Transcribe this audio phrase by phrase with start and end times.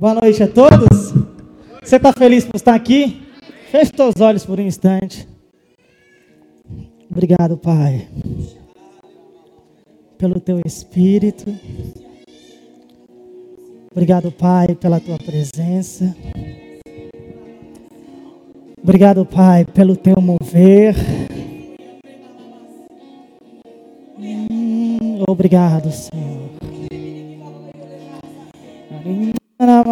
[0.00, 1.12] Boa noite a todos.
[1.82, 3.20] Você está feliz por estar aqui?
[3.68, 5.28] Feche os olhos por um instante.
[7.10, 8.06] Obrigado, Pai,
[10.16, 11.52] pelo teu espírito.
[13.90, 16.14] Obrigado, Pai, pela tua presença.
[18.80, 20.94] Obrigado, Pai, pelo teu mover.
[24.16, 26.37] Hum, obrigado, Senhor.
[29.58, 29.82] Mara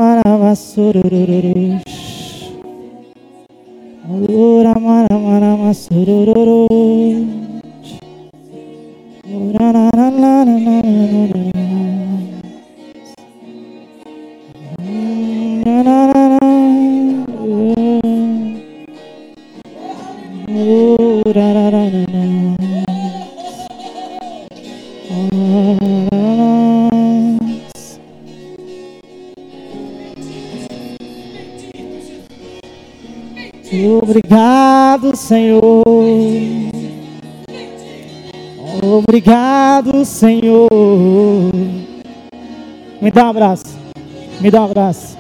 [5.59, 6.86] masururu.
[34.17, 35.83] Obrigado, Senhor.
[38.83, 40.71] Obrigado, Senhor.
[43.03, 43.79] Me dá um abraço.
[44.41, 45.16] Me dá um abraço.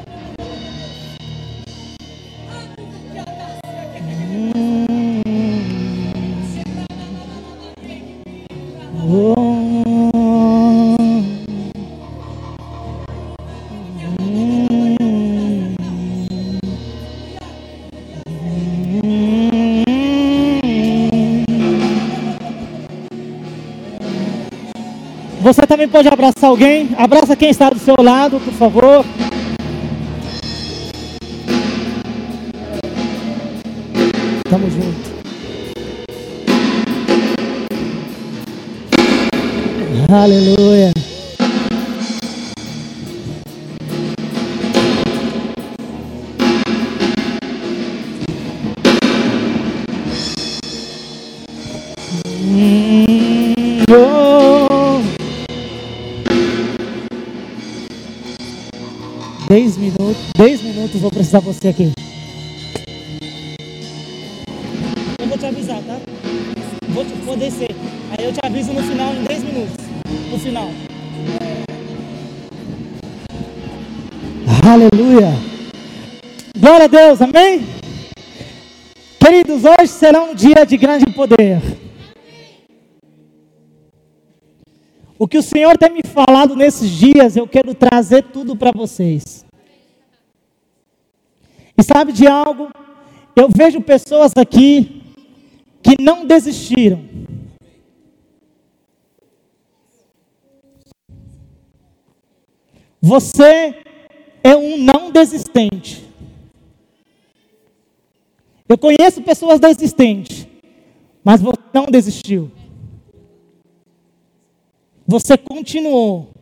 [25.97, 26.91] Pode abraçar alguém.
[26.99, 29.05] Abraça quem está do seu lado, por favor.
[34.51, 35.17] Tamo junto.
[40.13, 40.96] Aleluia.
[61.26, 61.92] De você aqui.
[65.19, 65.98] Eu vou te avisar, tá?
[66.88, 67.70] Vou, te, vou descer.
[68.10, 69.87] Aí eu te aviso no final em 10 minutos.
[70.31, 70.70] No final.
[74.69, 75.32] Aleluia.
[76.59, 77.66] Glória a Deus, amém?
[79.19, 81.60] Queridos, hoje será um dia de grande poder.
[85.19, 89.46] O que o Senhor tem me falado nesses dias, eu quero trazer tudo para vocês.
[91.78, 92.70] E sabe de algo?
[93.34, 95.03] Eu vejo pessoas aqui
[95.82, 97.04] que não desistiram.
[103.00, 103.84] Você
[104.42, 106.04] é um não desistente.
[108.69, 110.48] Eu conheço pessoas desistentes,
[111.22, 112.50] mas você não desistiu.
[115.06, 116.36] Você continuou.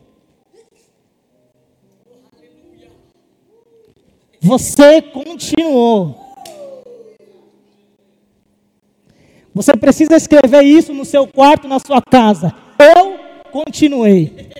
[4.45, 6.15] Você continuou.
[9.55, 12.53] Você precisa escrever isso no seu quarto, na sua casa.
[12.77, 13.17] Eu
[13.51, 14.51] continuei.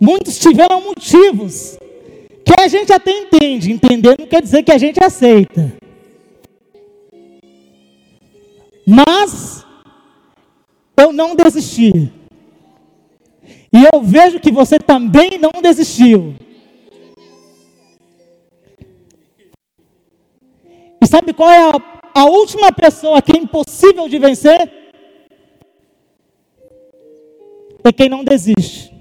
[0.00, 1.78] Muitos tiveram motivos
[2.42, 3.70] que a gente até entende.
[3.70, 5.74] Entender não quer dizer que a gente aceita.
[8.86, 9.62] Mas
[10.96, 12.17] eu não desisti.
[13.72, 16.34] E eu vejo que você também não desistiu.
[21.00, 24.72] E sabe qual é a, a última pessoa que é impossível de vencer?
[27.84, 28.94] É quem não desiste.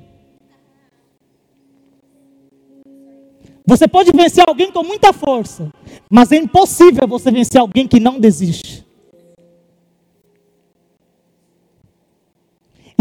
[3.66, 5.70] Você pode vencer alguém com muita força,
[6.10, 8.87] mas é impossível você vencer alguém que não desiste.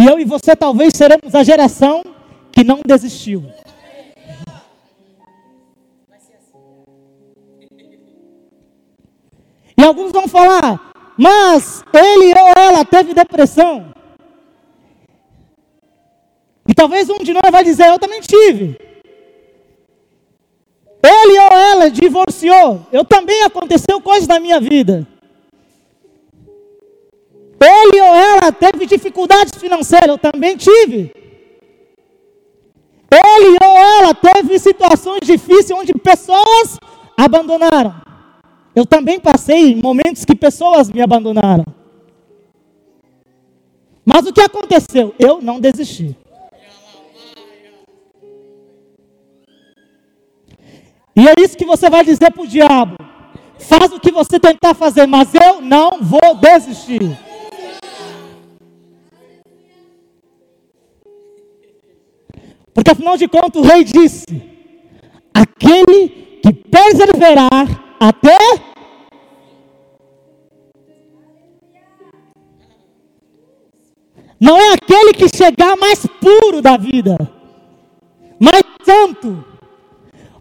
[0.08, 2.04] Eu e você talvez seremos a geração
[2.52, 3.44] que não desistiu.
[9.76, 13.92] E alguns vão falar, mas ele ou ela teve depressão.
[16.68, 18.78] E talvez um de nós vai dizer, eu também tive.
[21.02, 22.86] Ele ou ela divorciou.
[22.92, 25.06] Eu também aconteceu coisas na minha vida.
[27.60, 31.12] Ele ou ela teve dificuldades financeiras, eu também tive.
[33.10, 36.78] Ele ou ela teve situações difíceis onde pessoas
[37.16, 37.94] abandonaram.
[38.74, 41.64] Eu também passei momentos que pessoas me abandonaram.
[44.04, 45.14] Mas o que aconteceu?
[45.18, 46.14] Eu não desisti.
[51.16, 52.96] E é isso que você vai dizer para o diabo.
[53.58, 57.18] Faz o que você tentar fazer, mas eu não vou desistir.
[62.76, 64.26] Porque afinal de contas o rei disse:
[65.32, 66.08] aquele
[66.42, 68.36] que perseverar até.
[74.38, 77.16] Não é aquele que chegar mais puro da vida,
[78.38, 79.42] mais santo.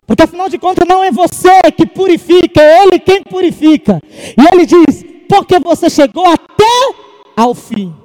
[0.06, 4.02] Porque afinal de contas não é você que purifica, é Ele quem purifica.
[4.12, 6.96] E Ele diz: porque você chegou até
[7.38, 7.96] ao fim.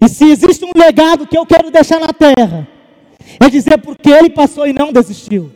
[0.00, 2.66] E se existe um legado que eu quero deixar na terra,
[3.38, 5.52] é dizer porque ele passou e não desistiu.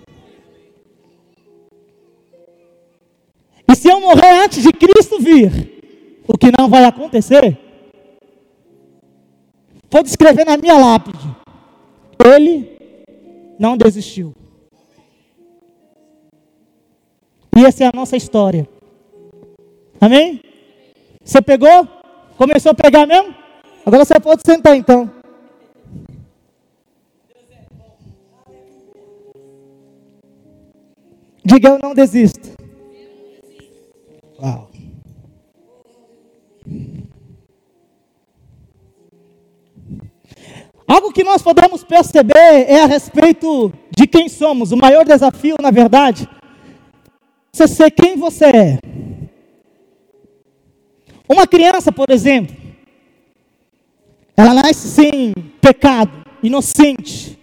[3.67, 7.58] E se eu morrer antes de Cristo vir, o que não vai acontecer,
[9.88, 11.26] pode escrever na minha lápide:
[12.23, 12.76] Ele
[13.58, 14.35] não desistiu.
[17.56, 18.69] E essa é a nossa história.
[20.00, 20.40] Amém?
[21.25, 21.88] Você pegou?
[22.37, 23.44] Começou a pegar mesmo?
[23.87, 25.11] Agora você pode sentar então.
[31.45, 32.57] Diga eu não desisto.
[34.41, 34.71] Uau.
[40.87, 44.73] Algo que nós podemos perceber é a respeito de quem somos.
[44.73, 46.45] O maior desafio, na verdade, é
[47.53, 48.79] você ser quem você é.
[51.29, 52.63] Uma criança, por exemplo,
[54.37, 57.39] ela nasce sem pecado, inocente.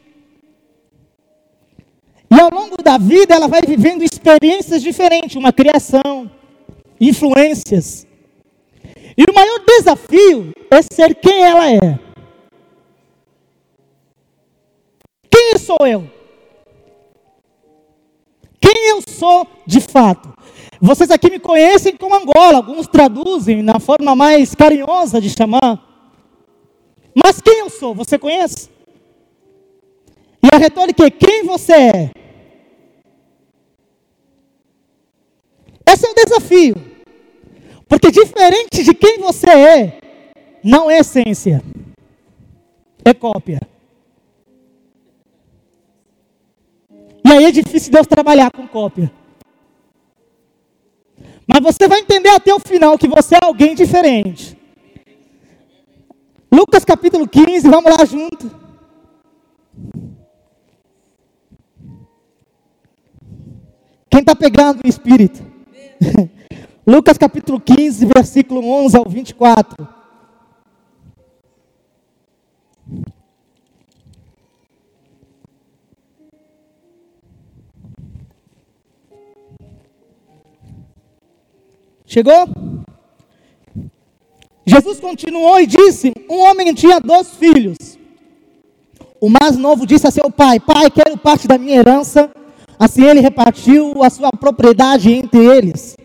[2.30, 6.30] E ao longo da vida ela vai vivendo experiências diferentes, uma criação,
[7.00, 8.06] influências.
[9.18, 12.00] E o maior desafio é ser quem ela é.
[15.30, 16.10] Quem sou eu?
[18.60, 20.34] Quem eu sou de fato?
[20.80, 25.91] Vocês aqui me conhecem como Angola, alguns traduzem na forma mais carinhosa de chamar.
[27.16, 27.94] Mas quem eu sou?
[27.96, 28.70] Você conhece?
[30.44, 32.12] E a retórica é: quem você é?
[35.86, 36.76] Esse é o desafio.
[37.88, 40.00] Porque diferente de quem você é,
[40.64, 41.62] não é essência,
[43.04, 43.60] é cópia.
[47.24, 49.12] E aí é difícil Deus trabalhar com cópia.
[51.46, 54.58] Mas você vai entender até o final que você é alguém diferente.
[56.54, 58.52] Lucas capítulo 15, vamos lá junto.
[64.10, 65.42] Quem está pegando o Espírito?
[66.86, 69.88] Lucas capítulo 15, versículo 11 ao 24.
[82.06, 82.71] Chegou?
[84.66, 87.78] Jesus continuou e disse: Um homem tinha dois filhos.
[89.20, 92.30] O mais novo disse a seu pai: Pai, quero parte da minha herança.
[92.78, 95.96] Assim ele repartiu a sua propriedade entre eles.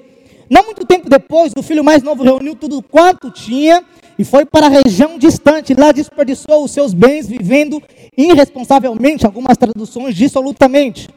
[0.49, 3.83] Não muito tempo depois, o filho mais novo reuniu tudo quanto tinha
[4.19, 5.75] e foi para a região distante.
[5.75, 7.83] Lá desperdiçou os seus bens, vivendo
[8.17, 9.27] irresponsavelmente.
[9.27, 11.09] Algumas traduções dissolutamente.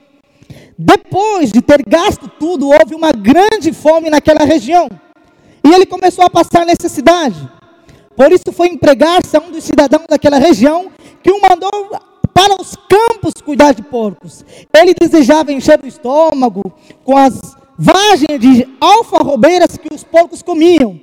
[0.78, 4.90] Depois de ter gasto tudo, houve uma grande fome naquela região.
[5.64, 7.50] E ele começou a passar necessidade.
[8.16, 10.92] Por isso foi empregar-se a um dos cidadãos daquela região
[11.24, 11.72] que o mandou
[12.34, 14.46] para os campos cuidar de porcos.
[14.74, 16.74] Ele desejava encher o estômago
[17.04, 17.40] com as
[17.78, 21.00] vagens de alfarrobeiras que os porcos comiam,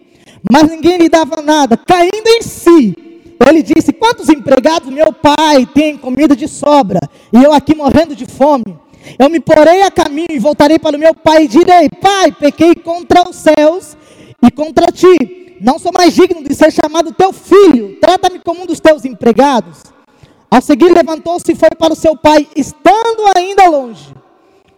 [0.51, 1.77] mas ninguém lhe dava nada.
[1.77, 2.95] Caindo em si,
[3.49, 7.01] ele disse: Quantos empregados meu pai tem comida de sobra
[7.33, 8.77] e eu aqui morrendo de fome?
[9.19, 12.75] Eu me porei a caminho e voltarei para o meu pai e direi: Pai, pequei
[12.75, 13.97] contra os céus
[14.43, 15.57] e contra ti.
[15.61, 17.99] Não sou mais digno de ser chamado teu filho.
[18.01, 19.83] Trata-me como um dos teus empregados.
[20.51, 24.15] Ao seguir, levantou-se e foi para o seu pai, estando ainda longe.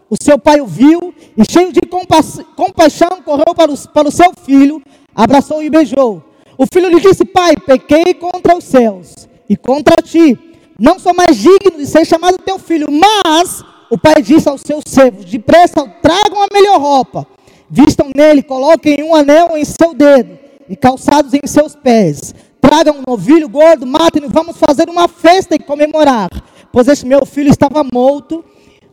[0.08, 2.20] O seu pai o viu e, cheio de compa
[2.56, 4.82] compaixão, correu para, os, para o seu filho,
[5.14, 6.22] abraçou e beijou.
[6.56, 10.38] O filho lhe disse: Pai, pequei contra os céus e contra ti.
[10.78, 12.86] Não sou mais digno de ser chamado teu filho.
[12.90, 17.26] Mas o pai disse aos seus servos: Depressa, tragam a melhor roupa
[17.70, 22.34] Vistam nele, coloquem um anel em seu dedo e calçados em seus pés.
[22.60, 26.28] Tragam um novilho gordo, matem-no, vamos fazer uma festa e comemorar.
[26.72, 28.44] Pois este meu filho estava morto,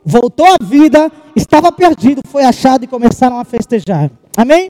[0.04, 4.12] voltou à vida, estava perdido, foi achado e começaram a festejar.
[4.36, 4.70] Amém?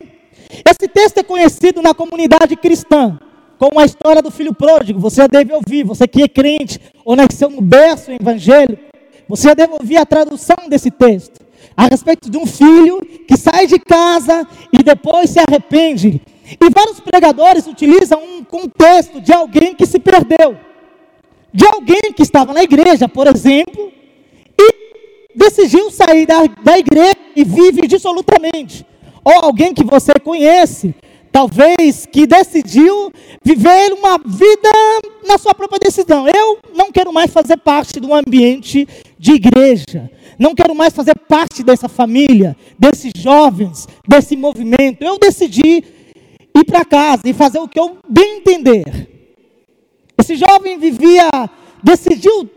[0.49, 3.19] Esse texto é conhecido na comunidade cristã
[3.57, 4.99] com a história do filho pródigo.
[4.99, 8.83] Você já deve ouvir, você que é crente ou nasceu no berço evangélico,
[9.27, 11.44] você já deve ouvir a tradução desse texto
[11.75, 16.21] a respeito de um filho que sai de casa e depois se arrepende.
[16.45, 20.55] E vários pregadores utilizam um contexto de alguém que se perdeu,
[21.53, 23.91] de alguém que estava na igreja, por exemplo,
[24.57, 28.85] e decidiu sair da, da igreja e vive dissolutamente.
[29.23, 30.93] Ou alguém que você conhece,
[31.31, 33.11] talvez que decidiu
[33.43, 34.69] viver uma vida
[35.27, 36.27] na sua própria decisão.
[36.27, 40.09] Eu não quero mais fazer parte do ambiente de igreja.
[40.37, 45.01] Não quero mais fazer parte dessa família, desses jovens, desse movimento.
[45.01, 45.83] Eu decidi
[46.55, 48.83] ir para casa e fazer o que eu bem entender.
[50.17, 51.29] Esse jovem vivia,
[51.83, 52.49] decidiu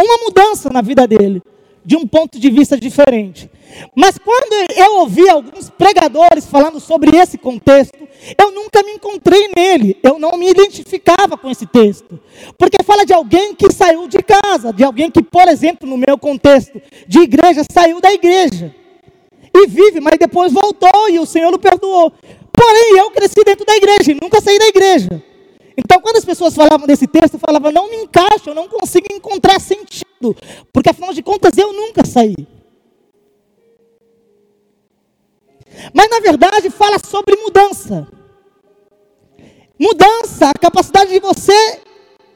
[0.00, 1.42] uma mudança na vida dele,
[1.88, 3.50] de um ponto de vista diferente.
[3.96, 7.96] Mas quando eu ouvi alguns pregadores falando sobre esse contexto,
[8.38, 12.20] eu nunca me encontrei nele, eu não me identificava com esse texto.
[12.58, 16.18] Porque fala de alguém que saiu de casa, de alguém que, por exemplo, no meu
[16.18, 18.74] contexto de igreja, saiu da igreja.
[19.54, 22.12] E vive, mas depois voltou e o Senhor o perdoou.
[22.52, 25.24] Porém, eu cresci dentro da igreja e nunca saí da igreja.
[25.80, 29.06] Então, quando as pessoas falavam desse texto, eu falava, não me encaixa, eu não consigo
[29.12, 30.34] encontrar sentido.
[30.72, 32.34] Porque afinal de contas, eu nunca saí.
[35.94, 38.08] Mas na verdade fala sobre mudança.
[39.78, 41.80] Mudança, a capacidade de você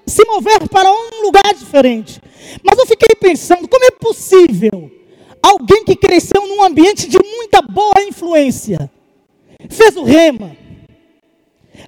[0.07, 2.23] se mover para um lugar diferente.
[2.63, 4.89] Mas eu fiquei pensando, como é possível
[5.43, 8.89] alguém que cresceu num ambiente de muita boa influência,
[9.69, 10.57] fez o rema,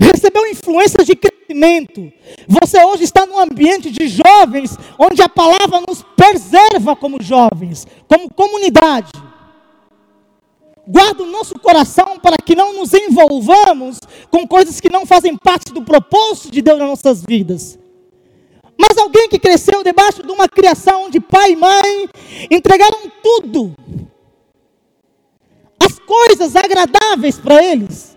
[0.00, 1.14] recebeu influência de
[1.54, 2.12] crescimento.
[2.49, 8.28] Você hoje está num ambiente de jovens, onde a palavra nos preserva como jovens, como
[8.34, 9.11] comunidade
[10.87, 13.99] guarda o nosso coração para que não nos envolvamos
[14.30, 17.78] com coisas que não fazem parte do propósito de Deus nas nossas vidas.
[18.78, 22.08] Mas alguém que cresceu debaixo de uma criação onde pai e mãe
[22.50, 23.75] entregaram tudo,
[25.80, 28.13] as coisas agradáveis para eles,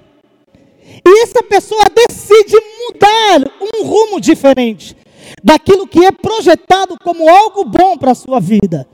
[1.06, 4.96] e essa pessoa decide mudar um rumo diferente
[5.44, 8.88] daquilo que é projetado como algo bom para a sua vida.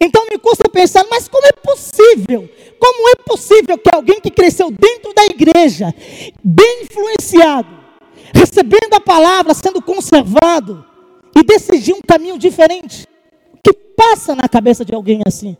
[0.00, 2.48] Então me custa pensar, mas como é possível?
[2.78, 5.94] Como é possível que alguém que cresceu dentro da igreja,
[6.42, 7.68] bem influenciado,
[8.34, 10.84] recebendo a palavra, sendo conservado,
[11.36, 13.06] e decidir um caminho diferente?
[13.54, 15.56] O que passa na cabeça de alguém assim?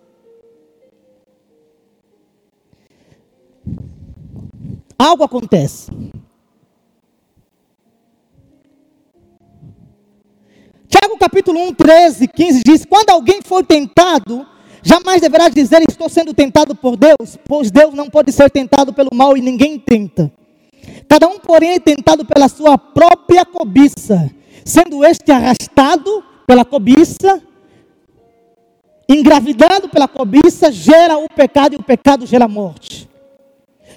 [4.99, 5.93] Algo acontece.
[10.89, 14.45] Tiago capítulo 1, 13, 15 diz: Quando alguém for tentado,
[14.83, 19.11] jamais deverá dizer estou sendo tentado por Deus, pois Deus não pode ser tentado pelo
[19.15, 20.33] mal e ninguém tenta.
[21.07, 24.29] Cada um, porém, é tentado pela sua própria cobiça,
[24.65, 27.41] sendo este arrastado pela cobiça,
[29.09, 33.09] engravidado pela cobiça, gera o pecado e o pecado gera a morte.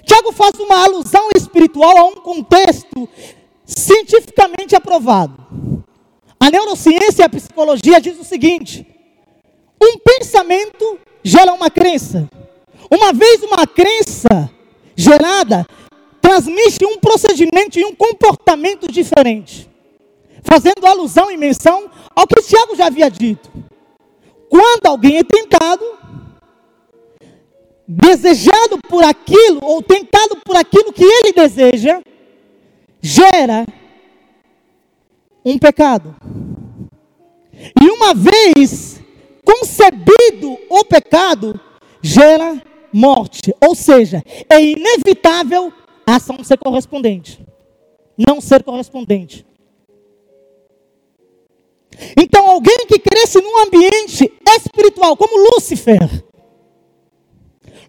[0.04, 3.08] Tiago faz uma alusão espiritual a um contexto
[3.64, 5.42] cientificamente aprovado.
[6.38, 8.86] A neurociência e a psicologia diz o seguinte:
[9.80, 12.28] um pensamento gera uma crença.
[12.90, 14.50] Uma vez uma crença
[14.94, 15.66] gerada,
[16.20, 19.68] transmite um procedimento e um comportamento diferente.
[20.42, 23.50] Fazendo alusão e menção ao que Tiago já havia dito.
[24.50, 25.84] Quando alguém é tentado,
[27.94, 32.00] desejado por aquilo, ou tentado por aquilo que ele deseja,
[33.00, 33.66] gera
[35.44, 36.16] um pecado.
[37.80, 39.00] E uma vez
[39.44, 41.60] concebido o pecado,
[42.00, 43.54] gera morte.
[43.60, 45.72] Ou seja, é inevitável
[46.06, 47.44] a ação ser correspondente.
[48.16, 49.44] Não ser correspondente.
[52.16, 56.31] Então, alguém que cresce num ambiente espiritual, como Lúcifer.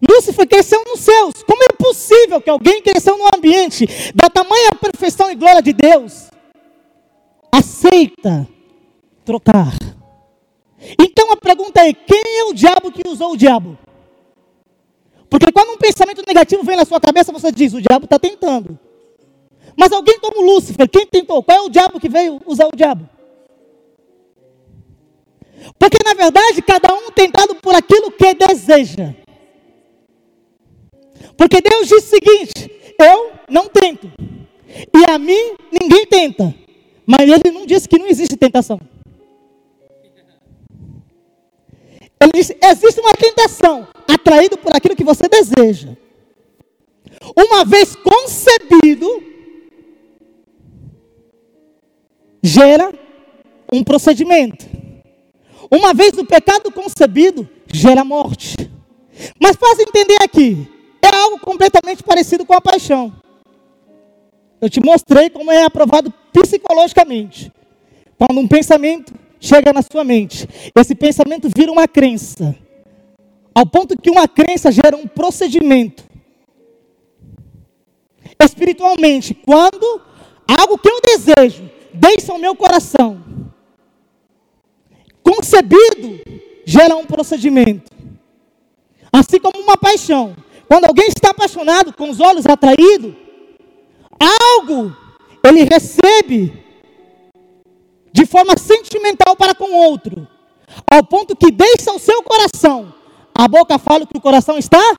[0.08, 1.42] Lúcifer cresceu nos céus.
[1.46, 6.34] Como é possível que alguém cresceu num ambiente da tamanha perfeição e glória de Deus
[7.52, 8.48] aceita
[9.24, 9.72] trocar.
[10.98, 13.78] Então a pergunta é: quem é o diabo que usou o diabo?
[15.30, 18.78] Porque quando um pensamento negativo vem na sua cabeça, você diz: o diabo está tentando.
[19.76, 21.42] Mas alguém como Lúcifer, quem tentou?
[21.42, 23.08] Qual é o diabo que veio usar o diabo?
[25.78, 29.14] Porque na verdade cada um tentado por aquilo que deseja.
[31.36, 34.10] Porque Deus diz o seguinte: eu não tento,
[34.68, 36.54] e a mim ninguém tenta.
[37.06, 38.80] Mas ele não disse que não existe tentação.
[42.20, 45.96] Ele disse: existe uma tentação, atraído por aquilo que você deseja.
[47.36, 49.22] Uma vez concebido,
[52.42, 52.92] gera
[53.72, 54.66] um procedimento.
[55.70, 58.54] Uma vez o pecado concebido, gera morte.
[59.40, 60.68] Mas faz entender aqui,
[61.24, 63.12] algo completamente parecido com a paixão.
[64.60, 67.52] Eu te mostrei como é aprovado psicologicamente.
[68.16, 72.56] Quando um pensamento chega na sua mente, esse pensamento vira uma crença.
[73.54, 76.04] Ao ponto que uma crença gera um procedimento.
[78.42, 80.00] Espiritualmente, quando
[80.48, 83.22] algo que eu desejo deixa o meu coração
[85.22, 86.20] concebido,
[86.64, 87.90] gera um procedimento.
[89.12, 90.36] Assim como uma paixão.
[90.68, 93.14] Quando alguém está apaixonado, com os olhos atraídos,
[94.20, 94.94] algo
[95.42, 96.52] ele recebe
[98.12, 100.28] de forma sentimental para com o outro,
[100.90, 102.92] ao ponto que deixa o seu coração.
[103.34, 104.96] A boca fala que o coração está.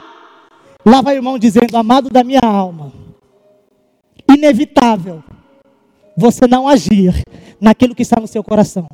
[0.85, 2.91] Lá vai o irmão dizendo: Amado da minha alma,
[4.29, 5.23] inevitável
[6.17, 7.23] você não agir
[7.59, 8.87] naquilo que está no seu coração.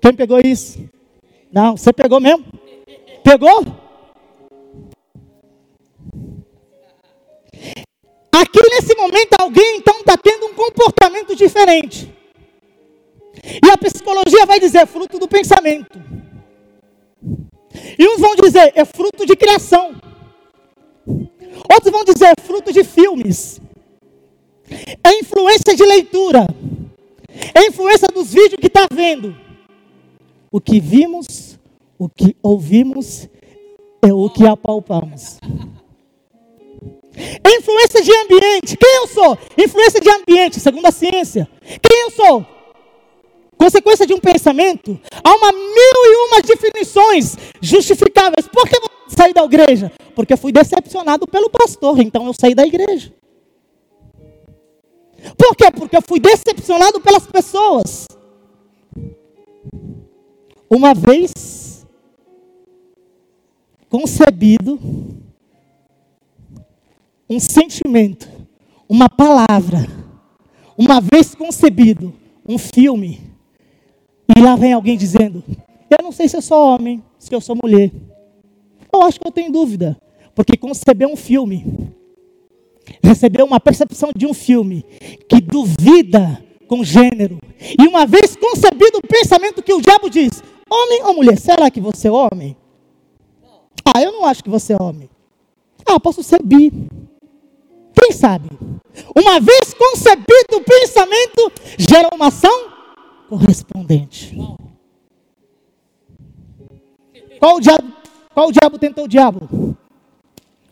[0.00, 0.88] Quem pegou isso?
[1.52, 2.44] Não, você pegou mesmo?
[3.26, 3.60] Pegou?
[8.30, 12.14] Aqui nesse momento alguém então está tendo um comportamento diferente.
[13.42, 16.00] E a psicologia vai dizer é fruto do pensamento.
[17.98, 20.00] E uns vão dizer é fruto de criação.
[21.04, 23.60] Outros vão dizer é fruto de filmes.
[25.02, 26.46] É influência de leitura.
[27.52, 29.36] É influência dos vídeos que está vendo.
[30.48, 31.55] O que vimos
[31.98, 33.28] o que ouvimos
[34.02, 35.38] é o que apalpamos.
[37.46, 38.76] Influência de ambiente.
[38.76, 39.38] Quem eu sou?
[39.56, 41.48] Influência de ambiente, segundo a ciência.
[41.82, 42.46] Quem eu sou?
[43.56, 45.00] Consequência de um pensamento.
[45.24, 48.46] Há uma mil e uma definições justificáveis.
[48.46, 49.90] Por que eu saí da igreja?
[50.14, 53.12] Porque fui decepcionado pelo pastor, então eu saí da igreja.
[55.36, 55.70] Por quê?
[55.70, 58.06] Porque eu fui decepcionado pelas pessoas.
[60.68, 61.32] Uma vez
[63.88, 64.78] concebido
[67.28, 68.28] um sentimento,
[68.88, 69.86] uma palavra,
[70.78, 72.14] uma vez concebido
[72.46, 73.20] um filme,
[74.36, 75.42] e lá vem alguém dizendo:
[75.90, 77.90] Eu não sei se eu sou homem, se eu sou mulher.
[78.92, 79.96] Eu acho que eu tenho dúvida,
[80.34, 81.92] porque conceber um filme,
[83.02, 84.84] receber uma percepção de um filme
[85.28, 87.38] que duvida com gênero,
[87.78, 91.80] e uma vez concebido o pensamento que o diabo diz: Homem ou mulher, será que
[91.80, 92.56] você é homem?
[93.86, 95.08] Ah, eu não acho que você é homem.
[95.86, 96.72] Ah, posso ser bi.
[97.94, 98.50] Quem sabe?
[99.16, 102.72] Uma vez concebido o pensamento, gera uma ação
[103.28, 104.36] correspondente.
[107.38, 107.92] Qual o diabo,
[108.34, 109.76] qual o diabo tentou o diabo?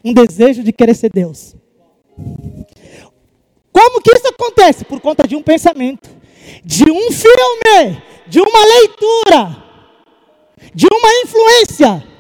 [0.04, 1.54] Um desejo de querer ser Deus.
[3.72, 4.84] Como que isso acontece?
[4.84, 6.10] Por conta de um pensamento,
[6.64, 9.64] de um filme, de uma leitura,
[10.74, 12.13] de uma influência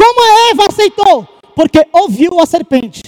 [0.00, 1.28] como a Eva aceitou?
[1.54, 3.02] Porque ouviu a serpente.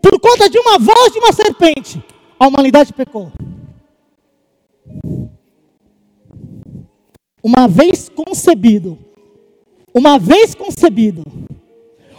[0.00, 2.00] Por conta de uma voz de uma serpente,
[2.38, 3.32] a humanidade pecou.
[7.42, 8.96] Uma vez concebido,
[9.92, 11.24] uma vez concebido,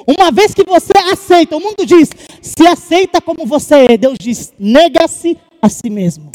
[0.06, 2.10] uma vez que você aceita, o mundo diz,
[2.42, 6.30] se aceita como você é, Deus diz, nega-se a si mesmo.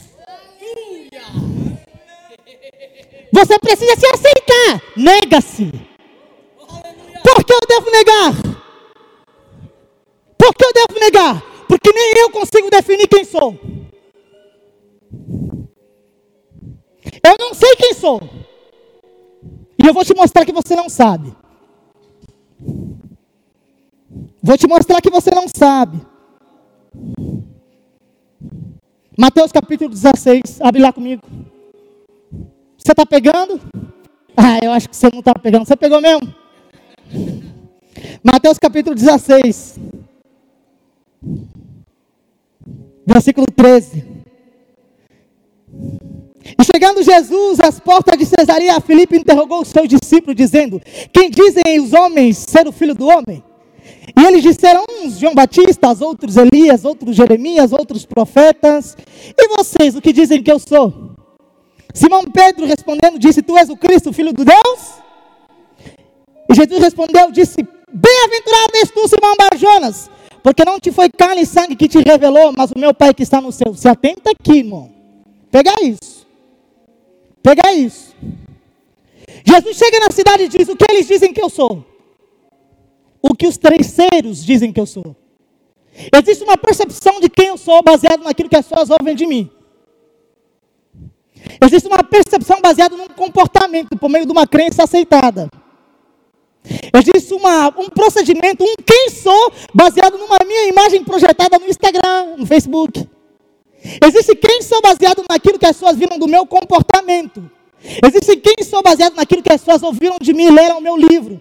[3.33, 4.83] Você precisa se aceitar.
[4.97, 5.71] Nega-se.
[7.23, 8.33] Por que eu devo negar?
[10.38, 11.43] Por que eu devo negar?
[11.67, 13.59] Porque nem eu consigo definir quem sou.
[17.23, 18.21] Eu não sei quem sou.
[19.83, 21.35] E eu vou te mostrar que você não sabe.
[24.43, 26.01] Vou te mostrar que você não sabe.
[29.19, 31.23] Mateus capítulo 16, abre lá comigo.
[32.88, 33.61] Você está pegando?
[34.35, 35.66] Ah, eu acho que você não está pegando.
[35.66, 36.35] Você pegou mesmo?
[38.24, 39.79] Mateus capítulo 16,
[43.07, 44.07] versículo 13.
[45.70, 50.81] E chegando Jesus às portas de Cesareia, Filipe interrogou os seus discípulos, dizendo:
[51.12, 53.44] Quem dizem os homens ser o filho do homem?
[54.18, 58.96] E eles disseram: uns João Batista, outros Elias, outros Jeremias, outros profetas.
[59.37, 61.18] E vocês, o que dizem que eu sou?
[61.99, 64.81] Simão Pedro respondendo disse: Tu és o Cristo, filho de Deus?
[66.49, 67.57] E Jesus respondeu, disse:
[67.93, 70.09] Bem-aventurado és tu, Simão Barjonas,
[70.41, 73.25] porque não te foi carne e sangue que te revelou, mas o meu Pai que
[73.25, 73.75] está no céu.
[73.75, 74.93] Se atenta aqui, irmão.
[75.51, 76.25] Pega isso.
[77.43, 78.15] Pega isso.
[79.45, 81.85] Jesus chega na cidade e diz: O que eles dizem que eu sou?
[83.21, 85.17] O que os terceiros dizem que eu sou?
[86.17, 89.51] Existe uma percepção de quem eu sou baseado naquilo que as pessoas ouvem de mim.
[91.61, 95.49] Existe uma percepção baseada num comportamento por meio de uma crença aceitada.
[96.94, 102.47] Existe uma, um procedimento, um quem sou, baseado numa minha imagem projetada no Instagram, no
[102.47, 103.09] Facebook.
[104.05, 107.51] Existe quem sou baseado naquilo que as pessoas viram do meu comportamento.
[108.05, 110.97] Existe quem sou baseado naquilo que as pessoas ouviram de mim e leram o meu
[110.97, 111.40] livro.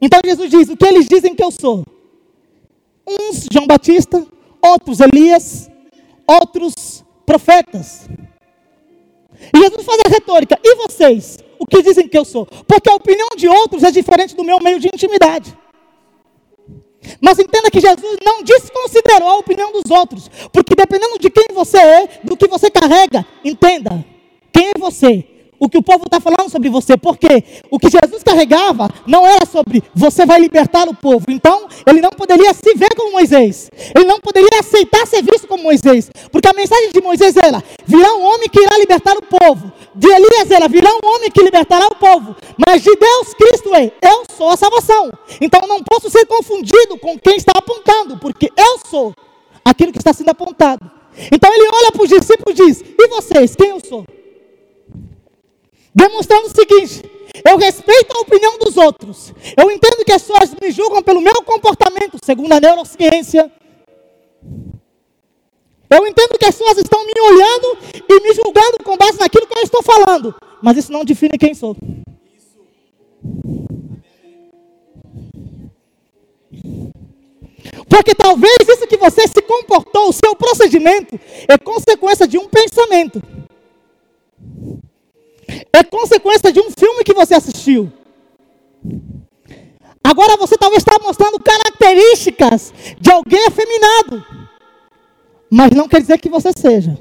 [0.00, 1.84] Então Jesus diz: o que eles dizem que eu sou?
[3.06, 4.26] Uns João Batista,
[4.62, 5.70] outros Elias,
[6.26, 8.08] outros profetas.
[9.52, 11.38] E Jesus faz a retórica: e vocês?
[11.58, 12.46] O que dizem que eu sou?
[12.46, 15.56] Porque a opinião de outros é diferente do meu meio de intimidade.
[17.20, 21.78] Mas entenda que Jesus não desconsiderou a opinião dos outros, porque dependendo de quem você
[21.78, 24.04] é, do que você carrega, entenda,
[24.52, 25.24] quem é você?
[25.58, 29.46] O que o povo está falando sobre você, porque o que Jesus carregava não era
[29.46, 31.24] sobre você vai libertar o povo.
[31.28, 35.62] Então, ele não poderia se ver como Moisés, ele não poderia aceitar ser visto como
[35.62, 39.72] Moisés, porque a mensagem de Moisés era: virá um homem que irá libertar o povo,
[39.94, 43.92] de Elias era: virá um homem que libertará o povo, mas de Deus Cristo é:
[44.02, 45.10] eu sou a salvação.
[45.40, 49.14] Então, não posso ser confundido com quem está apontando, porque eu sou
[49.64, 50.90] aquilo que está sendo apontado.
[51.32, 54.04] Então, ele olha para os discípulos e diz: e vocês, quem eu sou?
[55.96, 57.02] Demonstrando o seguinte:
[57.42, 59.32] eu respeito a opinião dos outros.
[59.56, 63.50] Eu entendo que as pessoas me julgam pelo meu comportamento, segundo a neurociência.
[65.88, 69.58] Eu entendo que as pessoas estão me olhando e me julgando com base naquilo que
[69.58, 70.34] eu estou falando.
[70.62, 71.74] Mas isso não define quem sou.
[77.88, 83.22] Porque talvez isso que você se comportou, o seu procedimento, é consequência de um pensamento
[85.72, 87.92] é consequência de um filme que você assistiu.
[90.02, 94.24] Agora você talvez está mostrando características de alguém afeminado,
[95.50, 96.96] mas não quer dizer que você seja,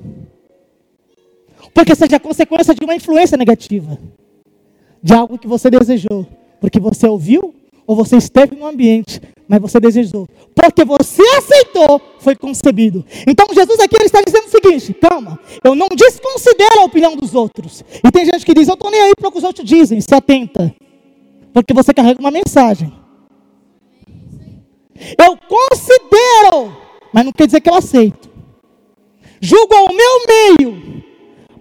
[1.74, 4.00] porque seja consequência de uma influência negativa,
[5.04, 6.26] de algo que você desejou,
[6.60, 7.54] porque você ouviu
[7.86, 10.28] ou você esteve no ambiente, mas você desejou.
[10.56, 13.06] Porque você aceitou, foi concebido.
[13.28, 17.36] Então Jesus aqui ele está dizendo o seguinte: calma, eu não desconsidero a opinião dos
[17.36, 17.84] outros.
[18.04, 20.02] E tem gente que diz, eu estou nem aí para o que os outros dizem,
[20.02, 20.74] se atenta.
[21.54, 22.92] Porque você carrega uma mensagem.
[25.18, 26.76] Eu considero,
[27.14, 28.30] mas não quer dizer que eu aceito.
[29.40, 31.04] Julgo ao meu meio,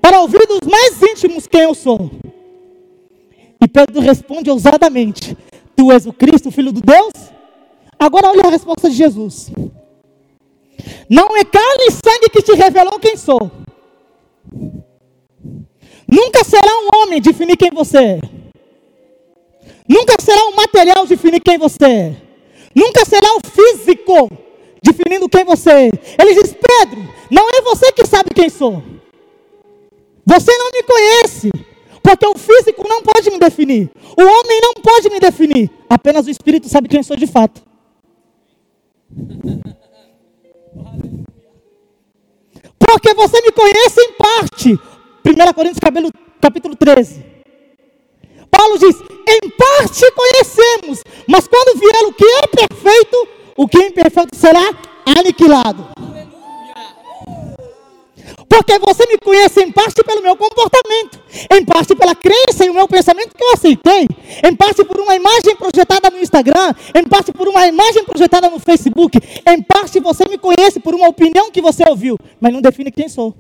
[0.01, 2.11] para ouvir dos mais íntimos quem eu sou.
[3.61, 5.37] E Pedro responde ousadamente:
[5.77, 7.34] Tu és o Cristo, Filho do Deus?
[8.05, 9.51] Agora olha a resposta de Jesus.
[11.09, 13.51] Não é carne e sangue que te revelou quem sou.
[16.07, 18.21] Nunca será um homem definir quem você é.
[19.89, 22.17] Nunca será um material definir quem você é.
[22.75, 24.31] Nunca será o físico
[24.83, 25.91] definindo quem você é.
[26.21, 28.83] Ele diz: Pedro, não é você que sabe quem sou.
[30.27, 31.51] Você não me conhece.
[32.03, 33.91] Porque o físico não pode me definir.
[34.15, 35.71] O homem não pode me definir.
[35.89, 37.63] Apenas o Espírito sabe quem sou de fato.
[42.79, 44.73] Porque você me conhece em parte.
[44.73, 44.79] 1
[45.55, 45.81] Coríntios
[46.41, 47.25] capítulo 13.
[48.51, 48.97] Paulo diz:
[49.27, 54.61] em parte conhecemos, mas quando vier o que é perfeito, o que é imperfeito será
[55.19, 55.89] aniquilado.
[58.55, 62.75] Porque você me conhece em parte pelo meu comportamento, em parte pela crença e o
[62.75, 64.07] meu pensamento que eu aceitei,
[64.45, 68.61] em parte por uma imagem projetada no Instagram, em parte por uma imagem projetada no
[68.61, 72.93] Facebook, em parte você me conhece por uma opinião que você ouviu, mas não define
[72.93, 73.35] quem sou.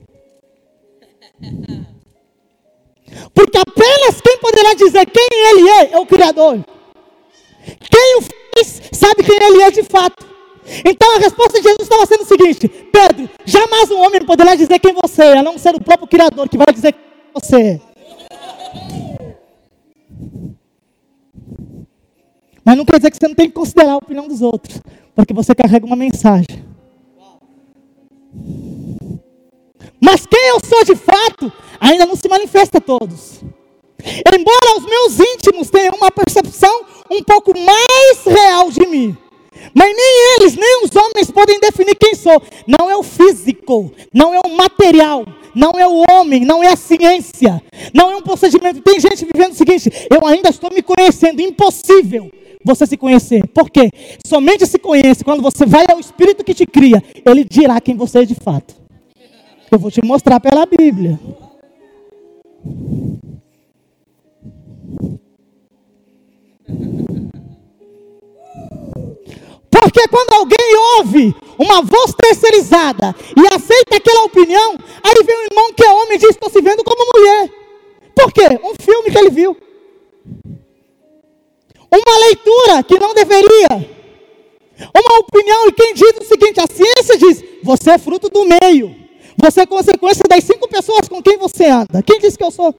[3.33, 6.59] Porque apenas quem poderá dizer quem ele é é o Criador.
[7.88, 10.34] Quem o fez sabe quem ele é de fato.
[10.85, 14.79] Então a resposta de Jesus estava sendo o seguinte: Pedro, jamais um homem poderá dizer
[14.79, 17.03] quem você é, a não ser o próprio Criador que vai dizer quem
[17.35, 17.81] você é.
[22.64, 24.81] Mas não quer dizer que você não tem que considerar a opinião dos outros,
[25.14, 26.64] porque você carrega uma mensagem.
[30.00, 33.42] Mas quem eu sou de fato ainda não se manifesta a todos.
[34.03, 39.16] Embora os meus íntimos tenham uma percepção um pouco mais real de mim,
[39.75, 42.43] mas nem eles, nem os homens podem definir quem sou.
[42.67, 46.77] Não é o físico, não é o material, não é o homem, não é a
[46.77, 47.62] ciência,
[47.93, 48.81] não é um procedimento.
[48.83, 52.31] Tem gente vivendo o seguinte: eu ainda estou me conhecendo, impossível
[52.64, 53.47] você se conhecer.
[53.49, 53.90] Por quê?
[54.27, 58.21] Somente se conhece quando você vai ao Espírito que te cria, ele dirá quem você
[58.21, 58.75] é de fato.
[59.71, 61.19] Eu vou te mostrar pela Bíblia.
[69.85, 75.73] Porque quando alguém ouve uma voz terceirizada e aceita aquela opinião, aí vem um irmão
[75.75, 77.51] que é homem e diz: Estou se vendo como mulher.
[78.14, 78.59] Por quê?
[78.64, 79.55] Um filme que ele viu.
[81.92, 83.94] Uma leitura que não deveria.
[84.97, 88.97] Uma opinião, e quem diz o seguinte: a ciência diz, você é fruto do meio.
[89.37, 92.03] Você é consequência das cinco pessoas com quem você anda.
[92.03, 92.75] Quem disse que eu sou?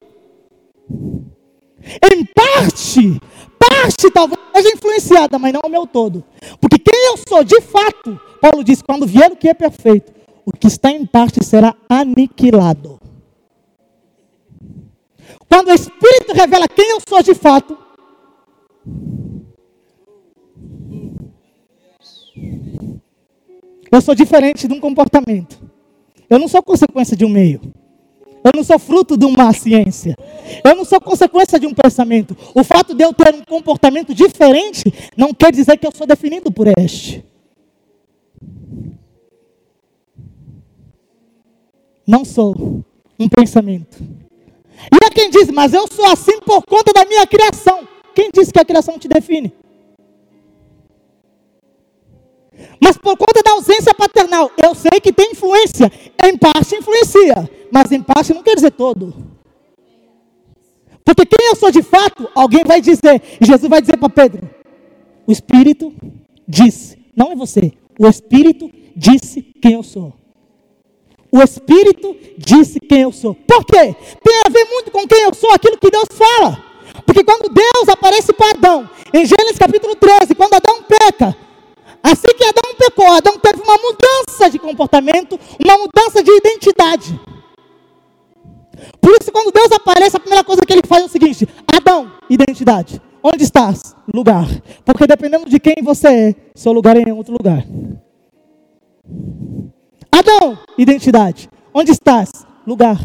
[0.90, 3.20] Em parte,
[3.68, 6.24] parte talvez seja influenciada, mas não o meu todo.
[6.60, 10.12] Porque quem eu sou de fato, Paulo diz: quando vier o que é perfeito,
[10.44, 13.00] o que está em parte será aniquilado.
[15.48, 17.78] Quando o Espírito revela quem eu sou de fato,
[23.90, 25.58] eu sou diferente de um comportamento.
[26.28, 27.60] Eu não sou consequência de um meio.
[28.46, 30.14] Eu não sou fruto de uma ciência.
[30.62, 32.36] Eu não sou consequência de um pensamento.
[32.54, 34.84] O fato de eu ter um comportamento diferente
[35.16, 37.24] não quer dizer que eu sou definido por este.
[42.06, 42.84] Não sou
[43.18, 43.98] um pensamento.
[44.00, 47.80] E há quem diz, mas eu sou assim por conta da minha criação.
[48.14, 49.52] Quem disse que a criação te define?
[52.80, 55.90] Mas por conta da ausência paternal, eu sei que tem influência.
[56.22, 59.14] Em parte influencia mas em parte não quer dizer todo.
[61.04, 64.48] Porque quem eu sou de fato, alguém vai dizer, e Jesus vai dizer para Pedro:
[65.26, 65.92] o Espírito
[66.46, 70.14] disse, não é você, o Espírito disse quem eu sou.
[71.30, 73.34] O Espírito disse quem eu sou.
[73.34, 73.94] Por quê?
[74.24, 76.64] Tem a ver muito com quem eu sou, aquilo que Deus fala.
[77.04, 81.36] Porque quando Deus aparece para Adão, em Gênesis capítulo 13, quando Adão peca,
[82.02, 87.20] assim que Adão pecou, Adão teve uma mudança de comportamento, uma mudança de identidade.
[89.00, 92.12] Por isso, quando Deus aparece, a primeira coisa que ele faz é o seguinte: Adão,
[92.28, 93.00] identidade.
[93.22, 93.96] Onde estás?
[94.12, 94.46] Lugar.
[94.84, 97.64] Porque dependendo de quem você é, seu lugar é em outro lugar.
[100.12, 101.48] Adão, identidade.
[101.74, 102.30] Onde estás?
[102.66, 102.98] Lugar.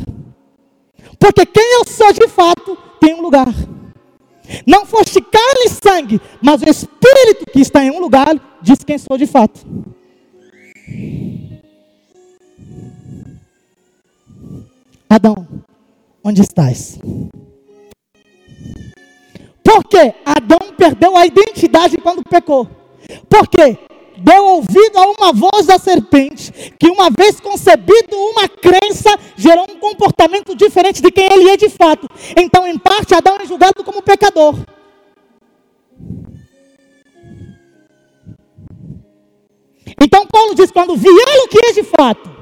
[1.19, 3.47] Porque quem eu sou de fato tem um lugar.
[4.67, 8.97] Não foste carne e sangue, mas o Espírito que está em um lugar diz quem
[8.97, 9.60] sou de fato.
[15.10, 15.45] Adão,
[16.24, 16.97] onde estás?
[19.63, 22.67] Porque Adão perdeu a identidade quando pecou.
[23.30, 23.78] Porque
[24.17, 29.80] deu ouvido a uma voz da serpente, que uma vez concebido uma crença, gerou um
[29.80, 32.08] comportamento diferente de quem ele é de fato.
[32.38, 34.56] Então, em parte, Adão é julgado como pecador.
[39.99, 42.41] Então, Paulo diz: quando vier o que é de fato,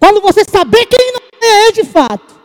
[0.00, 2.40] Quando você saber quem não é de fato,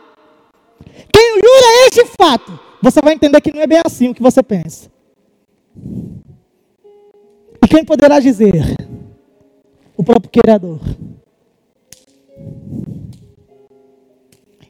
[1.10, 4.22] quem o é de fato, você vai entender que não é bem assim o que
[4.22, 4.90] você pensa.
[7.64, 8.76] E quem poderá dizer?
[9.96, 10.78] O próprio Criador.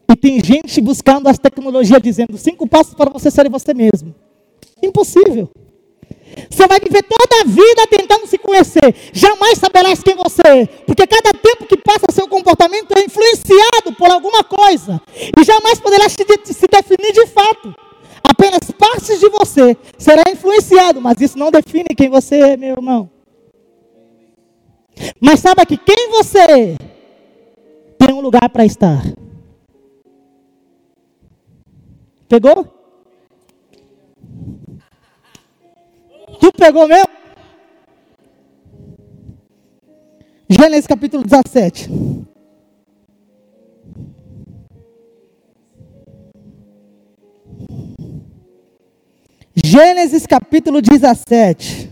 [0.09, 4.15] E tem gente buscando as tecnologias dizendo cinco passos para você ser você mesmo.
[4.81, 5.49] Impossível.
[6.49, 8.95] Você vai viver toda a vida tentando se conhecer.
[9.13, 10.65] Jamais saberás quem você é.
[10.65, 15.01] Porque cada tempo que passa, seu comportamento é influenciado por alguma coisa.
[15.37, 17.73] E jamais poderás se, definir de fato.
[18.23, 21.01] Apenas partes de você será influenciado.
[21.01, 23.09] Mas isso não define quem você é, meu irmão.
[25.19, 26.77] Mas saiba que quem você é
[27.97, 29.01] tem um lugar para estar.
[32.27, 32.76] Pegou?
[36.39, 37.07] Tu pegou mesmo?
[40.49, 41.89] Gênesis capítulo 17.
[49.55, 51.89] Gênesis capítulo 17.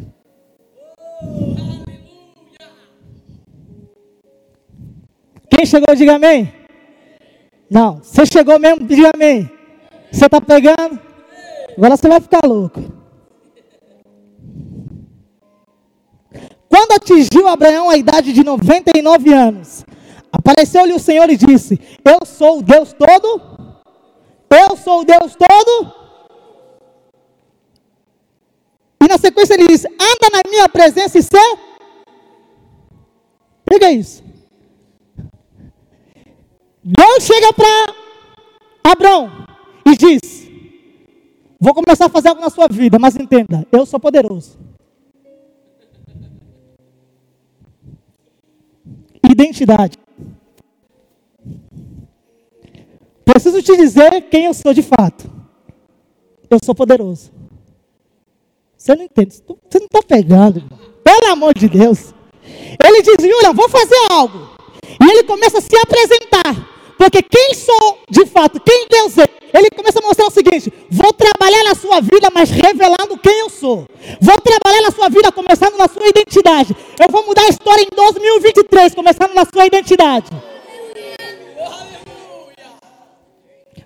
[5.49, 6.53] Quem chegou, diga amém.
[7.69, 9.49] Não, você chegou mesmo, diga amém.
[10.11, 10.99] Você está pegando?
[11.77, 13.04] Agora você vai ficar louco.
[16.75, 19.85] Quando atingiu Abraão a idade de 99 anos,
[20.29, 23.41] apareceu-lhe o Senhor e disse: Eu sou o Deus todo?
[24.49, 25.93] Eu sou o Deus todo?
[29.01, 31.59] E na sequência ele diz: Anda na minha presença e ser.
[33.63, 34.21] Pega isso.
[36.83, 39.31] Deus chega para Abraão
[39.85, 40.51] e diz:
[41.57, 44.74] Vou começar a fazer algo na sua vida, mas entenda, eu sou poderoso.
[49.35, 49.97] Identidade.
[53.23, 55.29] Preciso te dizer quem eu sou de fato.
[56.49, 57.31] Eu sou poderoso.
[58.77, 60.79] Você não entende, você não está pegando, irmão.
[61.03, 62.13] Pelo amor de Deus.
[62.83, 64.55] Ele diz, Yura, vou fazer algo.
[65.01, 66.74] E ele começa a se apresentar.
[66.97, 71.11] Porque quem sou de fato, quem Deus é, ele começa a mostrar o seguinte: vou
[71.13, 73.87] trabalhar na sua vida, mas revelando quem eu sou.
[74.21, 76.75] Vou trabalhar na sua vida, começando na sua identidade.
[76.99, 80.29] Eu vou mudar a história em 2023, começando na sua identidade.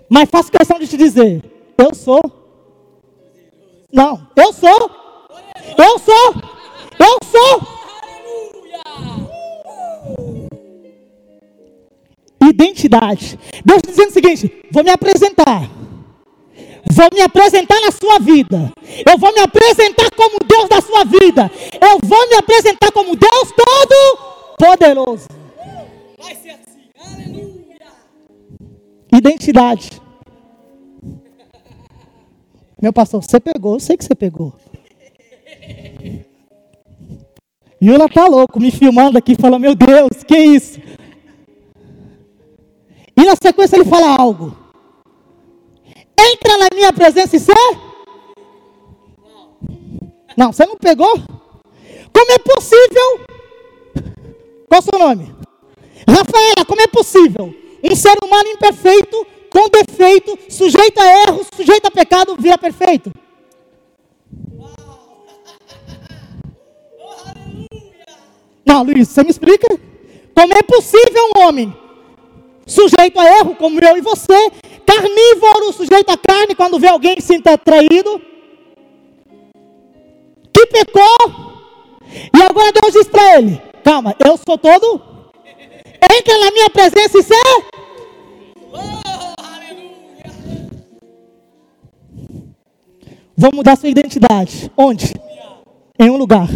[0.08, 1.42] Mas faço questão de te dizer:
[1.78, 2.20] eu sou.
[3.92, 4.90] Não, eu sou.
[5.78, 6.34] Eu sou.
[6.98, 7.80] Eu sou.
[12.50, 13.38] Identidade.
[13.64, 15.70] Deus dizendo o seguinte: vou me apresentar.
[16.92, 18.72] Vou me apresentar na sua vida.
[19.08, 21.50] Eu vou me apresentar como Deus da sua vida.
[21.80, 25.28] Eu vou me apresentar como Deus Todo-Poderoso.
[26.18, 26.88] Vai ser assim.
[26.98, 27.78] Aleluia.
[29.12, 29.90] Identidade.
[32.82, 34.52] Meu pastor, você pegou, eu sei que você pegou.
[37.82, 40.80] Yula tá louco, me filmando aqui, falando, meu Deus, que isso?
[43.20, 44.56] E na sequência ele fala algo.
[46.18, 47.54] Entra na minha presença e ser.
[50.34, 51.18] Não, você não pegou?
[52.14, 53.20] Como é possível?
[54.66, 55.34] Qual o seu nome?
[56.08, 57.54] Rafaela, como é possível
[57.84, 63.12] um ser humano imperfeito, com defeito, sujeito a erros, sujeito a pecado, vira perfeito?
[68.64, 69.68] Não, Luiz, você me explica?
[70.34, 71.89] Como é possível um homem
[72.70, 74.50] sujeito a erro, como eu e você,
[74.86, 78.22] carnívoro, sujeito a carne, quando vê alguém que se sinta traído,
[80.52, 81.50] que pecou,
[82.12, 85.02] e agora Deus diz para ele: calma, eu sou todo,
[86.16, 87.64] entra na minha presença e ser.
[93.36, 94.70] Vou mudar sua identidade.
[94.76, 95.14] Onde?
[95.98, 96.46] Em um lugar.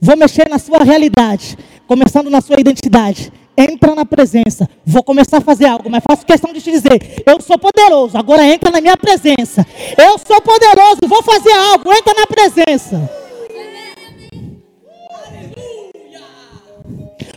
[0.00, 4.68] Vou mexer na sua realidade, começando na sua identidade entra na presença.
[4.84, 8.44] Vou começar a fazer algo, mas faço questão de te dizer: eu sou poderoso, agora
[8.44, 9.66] entra na minha presença.
[9.96, 13.10] Eu sou poderoso, vou fazer algo, entra na presença.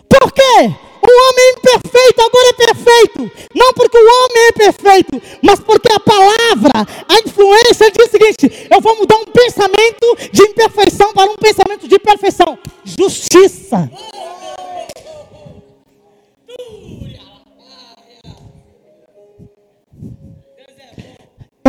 [0.10, 0.74] Por quê?
[1.08, 3.32] O homem imperfeito agora é perfeito.
[3.56, 8.68] Não porque o homem é perfeito, mas porque a palavra, a influência diz o seguinte:
[8.70, 12.58] eu vou mudar um pensamento de imperfeição para um pensamento de perfeição.
[12.84, 13.90] Justiça.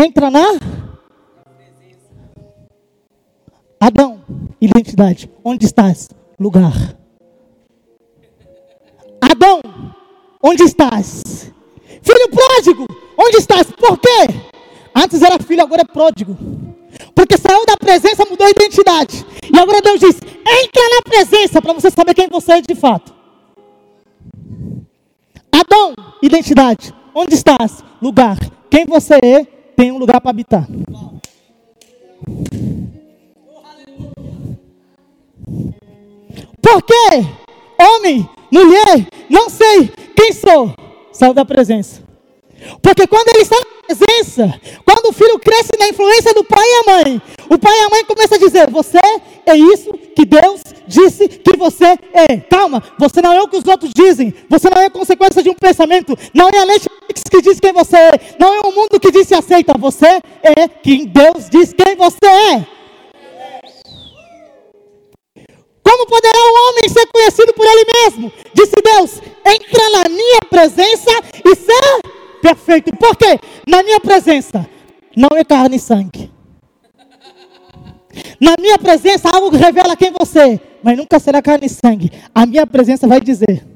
[0.04, 0.44] Entra na
[3.80, 4.20] Adão,
[4.60, 5.28] identidade.
[5.44, 6.08] Onde estás?
[6.38, 6.72] Lugar.
[9.20, 9.60] Adão,
[10.40, 11.52] onde estás?
[12.00, 12.86] Filho pródigo,
[13.18, 13.72] onde estás?
[13.72, 14.28] Por quê?
[14.94, 16.36] Antes era filho, agora é pródigo.
[17.12, 19.26] Porque saiu da presença, mudou a identidade.
[19.52, 23.12] E agora Deus diz: entra na presença para você saber quem você é de fato.
[25.50, 26.94] Adão, identidade.
[27.12, 27.82] Onde estás?
[28.00, 28.36] Lugar.
[28.70, 30.66] Quem você é, tem um lugar para habitar.
[36.60, 37.24] Por quê?
[37.80, 40.74] Homem, mulher, não sei quem sou.
[41.12, 42.07] Saiu da presença.
[42.82, 46.74] Porque quando ele está na presença, quando o filho cresce na influência do pai e
[46.74, 48.98] a mãe, o pai e a mãe começam a dizer: Você
[49.46, 52.36] é isso que Deus disse que você é.
[52.50, 55.54] Calma, você não é o que os outros dizem, você não é consequência de um
[55.54, 59.10] pensamento, não é a Netflix que diz quem você é, não é o mundo que
[59.10, 62.78] diz se aceita, você é quem Deus diz quem você é.
[65.82, 68.32] Como poderá o homem ser conhecido por ele mesmo?
[68.52, 71.10] Disse Deus: entra na minha presença
[71.44, 72.96] e ser perfeito.
[72.96, 73.38] Por quê?
[73.66, 74.68] Na minha presença
[75.16, 76.30] não é carne e sangue.
[78.40, 82.12] Na minha presença, algo revela quem você é, mas nunca será carne e sangue.
[82.34, 83.66] A minha presença vai dizer.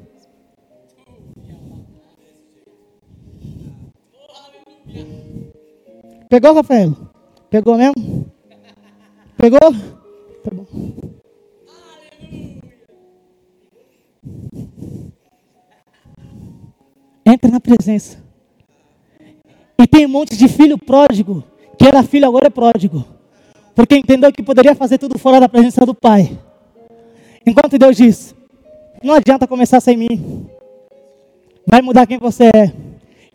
[6.29, 6.95] Pegou, Rafael?
[7.49, 8.31] Pegou mesmo?
[9.37, 9.59] Pegou?
[10.43, 10.65] Tá bom.
[17.25, 18.22] Entra na presença.
[19.77, 21.43] E tem um monte de filho pródigo,
[21.77, 23.05] que era filho, agora é pródigo.
[23.75, 26.37] Porque entendeu que poderia fazer tudo fora da presença do Pai.
[27.45, 28.35] Enquanto Deus diz:
[29.03, 30.47] Não adianta começar sem mim.
[31.67, 32.71] Vai mudar quem você é.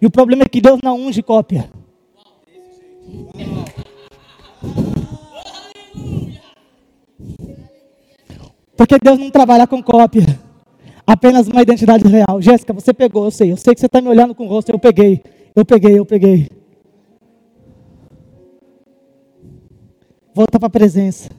[0.01, 1.69] E o problema é que Deus não unge cópia.
[8.77, 10.25] Porque Deus não trabalha com cópia.
[11.05, 12.41] Apenas uma identidade real.
[12.41, 13.51] Jéssica, você pegou, eu sei.
[13.51, 14.71] Eu sei que você está me olhando com o rosto.
[14.71, 15.21] Eu peguei.
[15.59, 16.49] Eu peguei, eu peguei.
[20.33, 21.31] volta para a presença.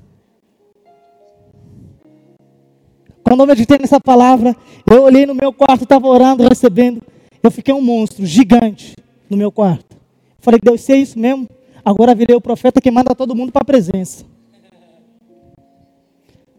[3.24, 4.54] Quando eu meditei nessa palavra,
[4.92, 7.02] eu olhei no meu quarto, estava orando, recebendo.
[7.42, 8.98] Eu fiquei um monstro gigante
[9.30, 9.96] no meu quarto.
[10.40, 11.48] Falei, Deus, se é isso mesmo,
[11.86, 14.26] agora virei o profeta que manda todo mundo para a presença.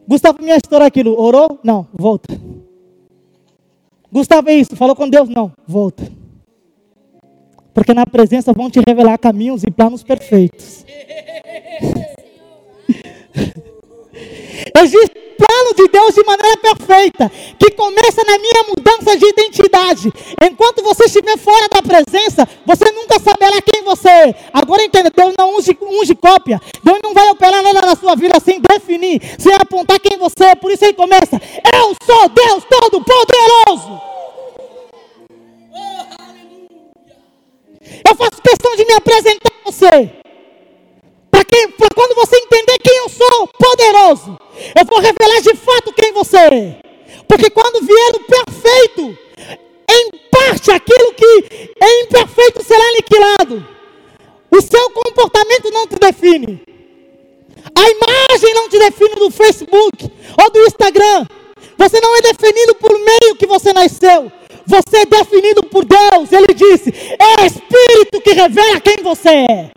[0.08, 1.61] Gustavo, minha história é aquilo, orou?
[1.62, 2.40] Não, volta.
[4.11, 5.28] Gustavo, é isso, falou com Deus?
[5.28, 6.19] Não, volta.
[7.72, 10.84] Porque na presença vão te revelar caminhos e planos perfeitos.
[14.82, 20.12] Existe plano de Deus de maneira perfeita, que começa na minha mudança de identidade.
[20.42, 24.34] Enquanto você estiver fora da presença, você nunca saberá quem você é.
[24.52, 26.60] Agora entenda, Deus não unge, unge cópia.
[26.84, 30.54] Deus não vai operar nada na sua vida sem definir, sem apontar quem você é.
[30.54, 31.40] Por isso ele começa:
[31.72, 34.10] Eu sou Deus Todo-Poderoso.
[38.11, 40.11] Eu faço questão de me apresentar a você.
[41.30, 44.36] Para quando você entender quem eu sou, poderoso,
[44.76, 46.80] eu vou revelar de fato quem você é.
[47.28, 49.18] Porque quando vier o perfeito,
[49.88, 53.66] em parte aquilo que é imperfeito será aniquilado.
[54.50, 56.62] O seu comportamento não te define.
[57.72, 60.11] A imagem não te define do Facebook
[60.42, 61.26] ou do Instagram.
[61.78, 64.32] Você não é definido por meio que você nasceu.
[64.70, 66.30] Você é definido por Deus.
[66.30, 69.70] Ele disse: é Espírito que revela quem você é.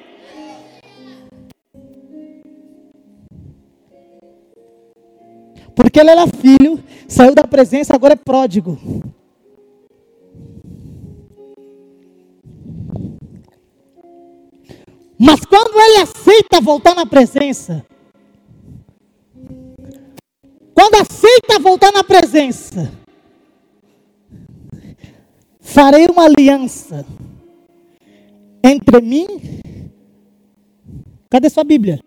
[5.75, 8.77] Porque ele era filho, saiu da presença, agora é pródigo.
[15.17, 17.83] Mas quando ele aceita voltar na presença,
[20.75, 22.91] quando aceita voltar na presença,
[25.63, 27.05] farei uma aliança
[28.63, 29.25] entre mim.
[31.29, 31.99] Cadê sua Bíblia?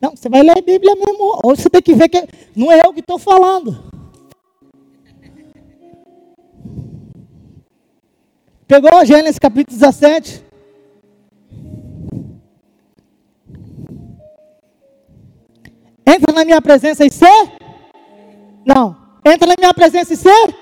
[0.00, 1.40] Não, você vai ler a Bíblia mesmo.
[1.44, 2.26] Ou você tem que ver que
[2.56, 3.90] não é eu que estou falando.
[8.66, 10.44] Pegou Gênesis capítulo 17?
[16.04, 17.52] Entra na minha presença e ser?
[18.66, 18.96] Não.
[19.24, 20.61] Entra na minha presença e ser?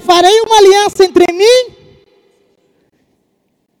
[0.00, 1.74] Farei uma aliança entre mim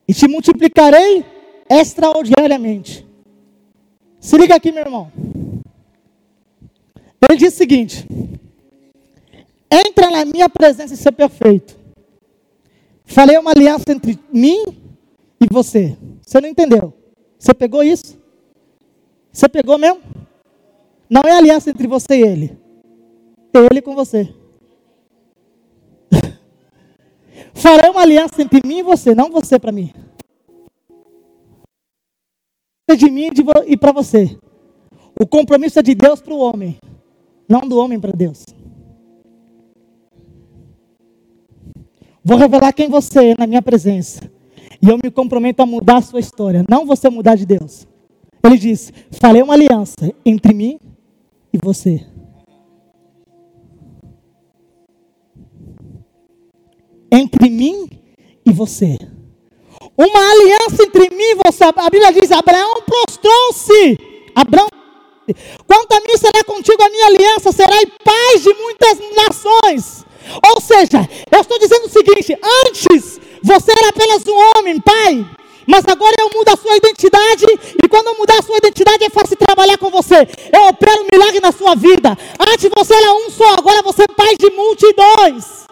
[0.06, 1.24] e te multiplicarei
[1.68, 3.06] extraordinariamente.
[4.20, 5.12] Se liga aqui, meu irmão.
[7.28, 8.06] Ele diz o seguinte:
[9.70, 11.78] entra na minha presença e ser perfeito.
[13.04, 14.64] Falei uma aliança entre mim
[15.40, 15.96] e você.
[16.22, 16.92] Você não entendeu?
[17.38, 18.18] Você pegou isso?
[19.32, 20.00] Você pegou mesmo?
[21.08, 22.58] Não é aliança entre você e ele.
[23.54, 24.28] É ele com você.
[27.58, 29.92] Farei uma aliança entre mim e você, não você para mim
[32.96, 33.28] de mim
[33.66, 34.36] e para você.
[35.20, 36.76] O compromisso é de Deus para o homem,
[37.48, 38.44] não do homem para Deus.
[42.24, 44.30] Vou revelar quem você é na minha presença.
[44.80, 47.86] E eu me comprometo a mudar a sua história, não você mudar de Deus.
[48.44, 50.78] Ele diz: Falei uma aliança entre mim
[51.52, 52.06] e você.
[57.10, 57.88] Entre mim
[58.44, 58.96] e você
[59.98, 61.64] uma aliança entre mim e você.
[61.64, 63.98] A Bíblia diz: Abraão prostrou-se.
[64.34, 64.68] Abraão,
[65.66, 70.06] quanto a mim será contigo a minha aliança, será paz de muitas nações.
[70.54, 75.26] Ou seja, eu estou dizendo o seguinte: antes você era apenas um homem, pai.
[75.66, 77.44] Mas agora eu mudo a sua identidade,
[77.84, 80.26] e quando eu mudar a sua identidade é fácil trabalhar com você.
[80.50, 82.16] Eu opero um milagre na sua vida.
[82.40, 85.68] Antes você era um só, agora você é pai de multidões.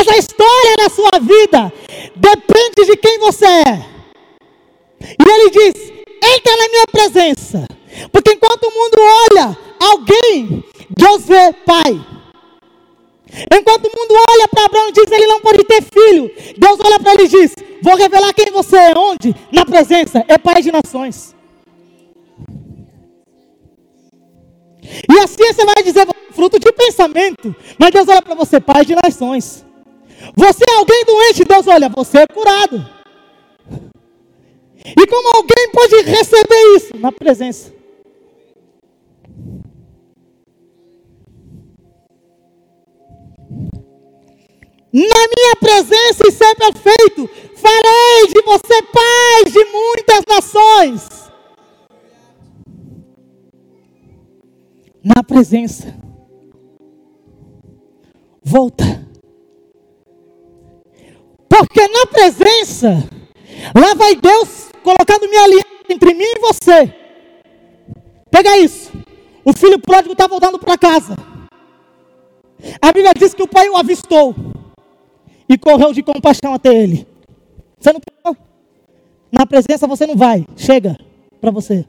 [0.00, 0.16] Mas a
[0.80, 1.72] história da sua vida
[2.16, 3.86] depende de quem você é.
[5.00, 7.66] E ele diz: entra na minha presença.
[8.12, 10.64] Porque enquanto o mundo olha alguém,
[10.96, 12.06] Deus vê pai.
[13.52, 16.98] Enquanto o mundo olha para Abraão e diz ele não pode ter filho, Deus olha
[16.98, 18.92] para ele e diz: Vou revelar quem você é.
[18.96, 19.34] Onde?
[19.52, 20.24] Na presença.
[20.28, 21.34] É pai de nações.
[24.82, 27.54] E assim você vai dizer, fruto de pensamento.
[27.78, 29.64] Mas Deus olha para você, pai de nações.
[30.36, 32.84] Você é alguém doente, Deus olha, você é curado.
[34.84, 36.96] E como alguém pode receber isso?
[36.96, 37.72] Na presença.
[44.92, 51.30] Na minha presença e ser perfeito, farei de você pai de muitas nações.
[55.02, 55.94] Na presença.
[58.42, 59.09] Volta
[61.50, 63.08] Porque na presença,
[63.74, 66.94] lá vai Deus colocando minha aliança entre mim e você.
[68.30, 68.92] Pega isso.
[69.44, 71.16] O filho pródigo está voltando para casa.
[72.80, 74.32] A Bíblia diz que o pai o avistou
[75.48, 77.04] e correu de compaixão até ele.
[77.80, 78.36] Você não?
[79.32, 80.46] Na presença você não vai.
[80.56, 80.96] Chega
[81.40, 81.84] para você.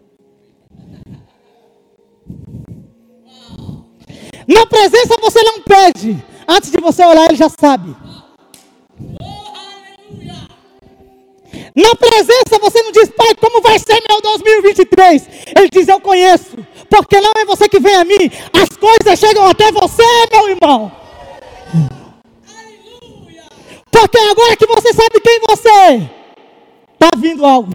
[4.47, 6.23] Na presença você não pede.
[6.47, 7.95] Antes de você olhar, ele já sabe.
[11.75, 15.27] Na presença você não diz, pai, como vai ser meu 2023?
[15.55, 16.57] Ele diz, eu conheço.
[16.89, 20.91] Porque não é você que vem a mim, as coisas chegam até você, meu irmão.
[23.89, 26.11] Porque agora que você sabe quem você é,
[26.93, 27.71] está vindo algo.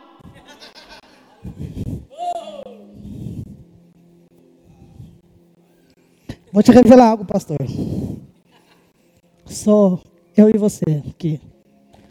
[6.52, 7.58] Vou te revelar algo, pastor.
[9.46, 9.98] Só
[10.36, 11.40] eu e você aqui.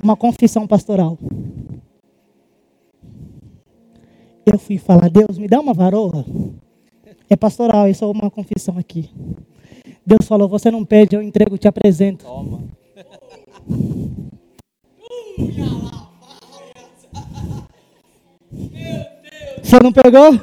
[0.02, 1.18] Uma confissão pastoral.
[4.46, 6.24] Eu fui falar, Deus, me dá uma varoa.
[7.30, 9.10] É pastoral, isso é uma confissão aqui.
[10.06, 12.24] Deus falou, você não pede, eu entrego, te apresento.
[12.24, 12.64] Toma.
[19.64, 20.40] Você não pegou?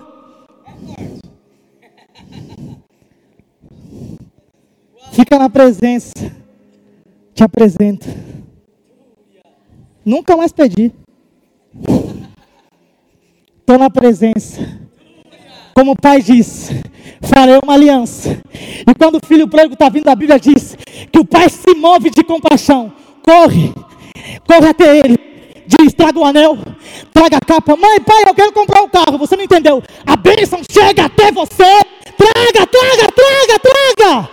[5.13, 6.13] Fica na presença.
[7.33, 8.07] Te apresento.
[10.05, 10.93] Nunca mais pedi.
[13.73, 14.61] Estou na presença.
[15.75, 16.69] Como o pai diz,
[17.23, 18.39] farei uma aliança.
[18.55, 20.77] E quando o filho pródigo está vindo, a Bíblia diz
[21.11, 22.93] que o pai se move de compaixão.
[23.23, 23.73] Corre,
[24.47, 25.19] corre até ele.
[25.67, 26.59] Diz: traga o anel,
[27.15, 27.75] traga a capa.
[27.75, 29.17] Mãe, pai, eu quero comprar um carro.
[29.17, 29.83] Você não entendeu?
[30.07, 31.81] A bênção chega até você.
[32.19, 34.31] Traga, traga, traga, traga.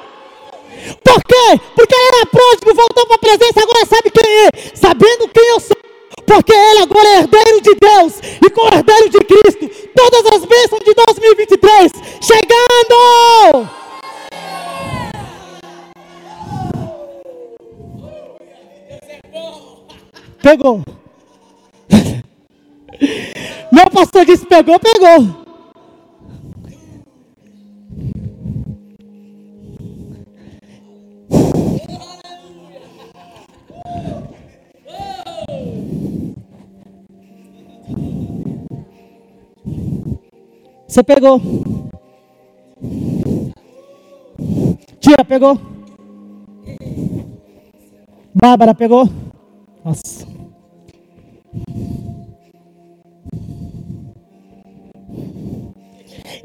[1.02, 1.62] Por quê?
[1.78, 5.89] Porque era próximo, voltou para a presença, agora sabe quem é, sabendo quem eu sou.
[6.30, 10.84] Porque ele agora é herdeiro de Deus e com herdeiro de Cristo, todas as bênçãos
[10.86, 13.68] de 2023 chegando.
[20.44, 20.84] Pegou.
[23.74, 25.49] Meu pastor disse: pegou, pegou.
[40.90, 41.40] Você pegou.
[45.00, 45.56] Tia, pegou.
[48.34, 49.08] Bárbara, pegou.
[49.86, 50.28] Nossa.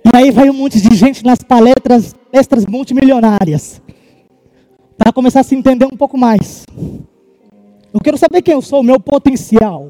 [0.05, 3.81] E aí vai um monte de gente nas palestras, palestras multimilionárias.
[4.99, 6.67] Para começar a se entender um pouco mais.
[7.95, 9.89] Eu quero saber quem eu sou, o meu potencial.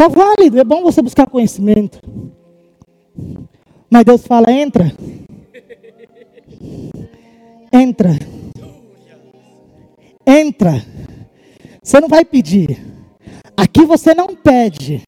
[0.00, 2.00] Está válido, é bom você buscar conhecimento.
[3.90, 4.90] Mas Deus fala: entra.
[7.70, 8.18] Entra.
[10.26, 10.82] Entra.
[11.82, 12.82] Você não vai pedir.
[13.54, 15.02] Aqui você não pede.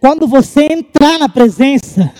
[0.00, 2.14] Quando você entrar na presença,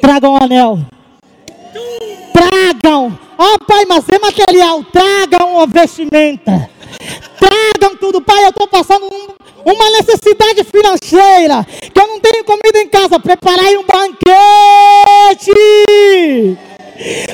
[0.00, 0.78] tragam um anel.
[2.32, 3.18] Tragam.
[3.36, 4.82] Ó oh, pai, mas é material.
[4.84, 6.70] Tragam uma vestimenta.
[7.38, 8.22] Tragam tudo.
[8.22, 13.18] Pai, eu estou passando um, uma necessidade financeira, que eu não tenho comida em casa,
[13.18, 15.52] preparai um banquete.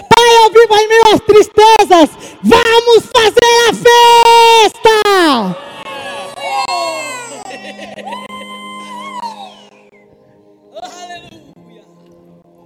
[0.09, 2.11] Pai, eu vivo meio às tristezas,
[2.43, 5.57] vamos fazer a festa.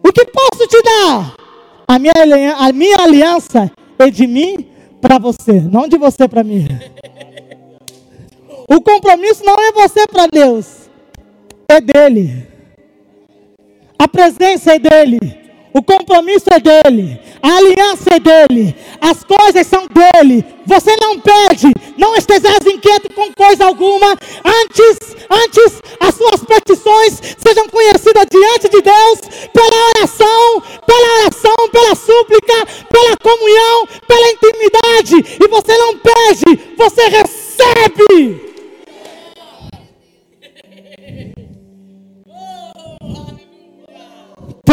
[0.02, 1.34] O que posso te dar?
[1.86, 2.12] A minha,
[2.59, 4.68] a minha aliança é de mim
[5.00, 6.66] para você, não de você para mim.
[8.69, 10.66] O compromisso não é você para Deus,
[11.69, 12.47] é dele.
[13.99, 15.19] A presença é dele.
[15.73, 17.19] O compromisso é dele.
[17.43, 18.77] A aliança é dele.
[19.01, 20.45] As coisas são dele.
[20.66, 21.73] Você não pede.
[21.97, 24.16] Não estejas inquieto com coisa alguma.
[24.45, 29.21] Antes, antes as suas petições sejam conhecidas diante de Deus
[29.53, 35.39] pela oração, pela oração, pela súplica, pela comunhão, pela intimidade.
[35.43, 38.38] E você não pede, você recebe.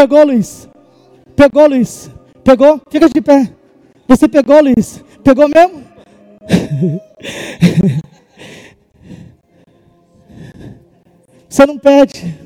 [0.05, 0.69] Pegou, Luiz?
[1.35, 2.11] Pegou, Luiz?
[2.43, 2.79] Pegou?
[2.91, 3.51] Fica de pé.
[4.07, 5.03] Você pegou, Luiz?
[5.23, 5.83] Pegou mesmo?
[11.49, 12.37] Você não pede.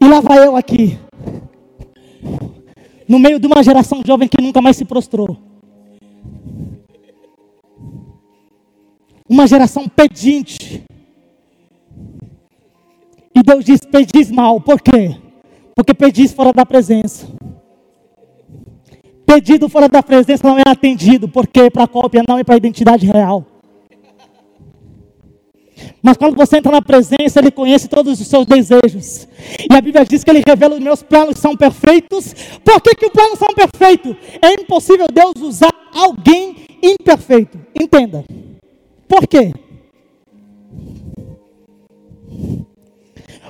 [0.00, 0.98] E lá vai eu aqui.
[3.06, 5.36] no meio de uma geração jovem que nunca mais se prostrou.
[9.28, 10.86] Uma geração pedinte.
[13.46, 14.60] Deus diz: pedis mal.
[14.60, 15.16] Por quê?
[15.74, 17.28] Porque pedis fora da presença.
[19.24, 21.28] Pedido fora da presença não é atendido.
[21.28, 21.70] Por quê?
[21.70, 23.44] Para cópia, não é para identidade real.
[26.02, 29.28] Mas quando você entra na presença, Ele conhece todos os seus desejos.
[29.70, 32.34] E a Bíblia diz que Ele revela os meus planos são perfeitos.
[32.64, 34.16] Por que, que os planos são perfeitos?
[34.42, 37.58] É impossível Deus usar alguém imperfeito.
[37.74, 38.24] Entenda.
[39.08, 39.52] Por quê?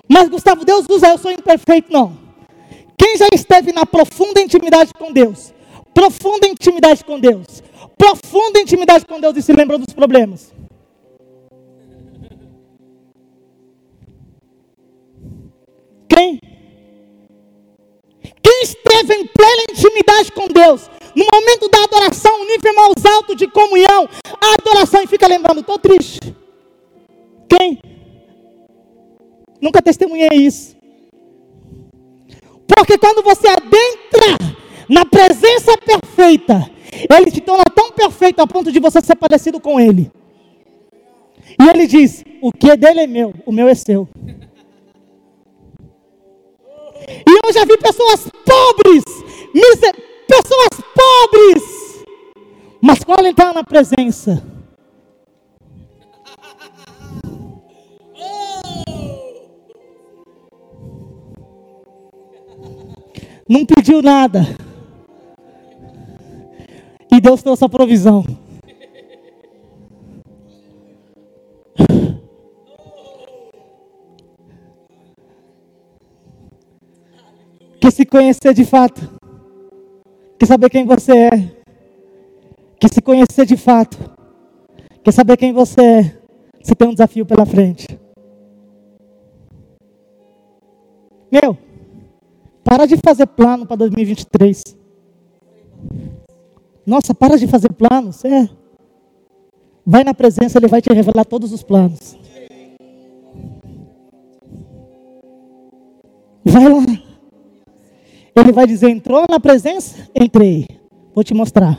[0.09, 1.92] Mas Gustavo, Deus usa eu sou imperfeito.
[1.92, 2.16] Não.
[2.96, 5.52] Quem já esteve na profunda intimidade com Deus?
[5.92, 7.62] Profunda intimidade com Deus.
[7.96, 10.54] Profunda intimidade com Deus e se lembrou dos problemas.
[16.09, 16.40] Quem?
[18.42, 23.34] Quem esteve em plena intimidade com Deus, no momento da adoração, o nível mais alto
[23.34, 24.09] de comunhão,
[24.40, 26.34] a adoração e fica lembrando, estou triste.
[27.48, 27.80] Quem?
[29.66, 30.76] Nunca testemunhei isso.
[32.68, 34.38] Porque quando você adentra
[34.88, 36.70] na presença perfeita,
[37.10, 40.08] ele te torna tão perfeito a ponto de você ser parecido com ele.
[41.60, 44.08] E ele diz: O que dele é meu, o meu é seu.
[47.08, 49.02] E eu já vi pessoas pobres,
[50.28, 52.04] pessoas pobres,
[52.80, 54.44] mas quando entrar na presença,
[63.49, 64.40] não pediu nada,
[67.12, 68.24] e Deus trouxe a provisão.
[77.80, 79.01] que se conhecer de fato,
[80.36, 81.30] que saber quem você é,
[82.80, 83.97] que se conhecer de fato,
[85.05, 86.18] que saber quem você é,
[86.61, 87.86] você tem um desafio pela frente.
[91.30, 91.57] Meu,
[92.66, 94.60] para de fazer plano para 2023.
[96.84, 98.24] Nossa, para de fazer planos.
[98.24, 98.48] É.
[99.86, 102.18] Vai na presença, Ele vai te revelar todos os planos.
[106.44, 106.84] Vai lá.
[108.34, 110.10] Ele vai dizer: entrou na presença?
[110.12, 110.66] Entrei.
[111.14, 111.78] Vou te mostrar.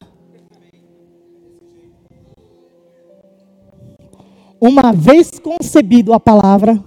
[4.60, 6.82] Uma vez concebido a palavra,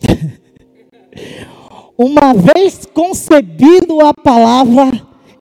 [1.96, 4.90] uma vez concebido a palavra,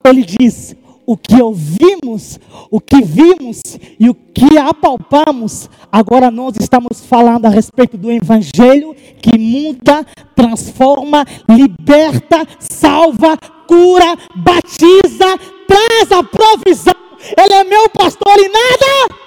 [0.03, 0.75] ele diz:
[1.05, 2.39] o que ouvimos,
[2.69, 3.59] o que vimos
[3.99, 11.25] e o que apalpamos, agora nós estamos falando a respeito do Evangelho que muda, transforma,
[11.49, 13.37] liberta, salva,
[13.67, 15.37] cura, batiza,
[15.67, 16.93] traz a provisão.
[17.37, 19.21] Ele é meu pastor e nada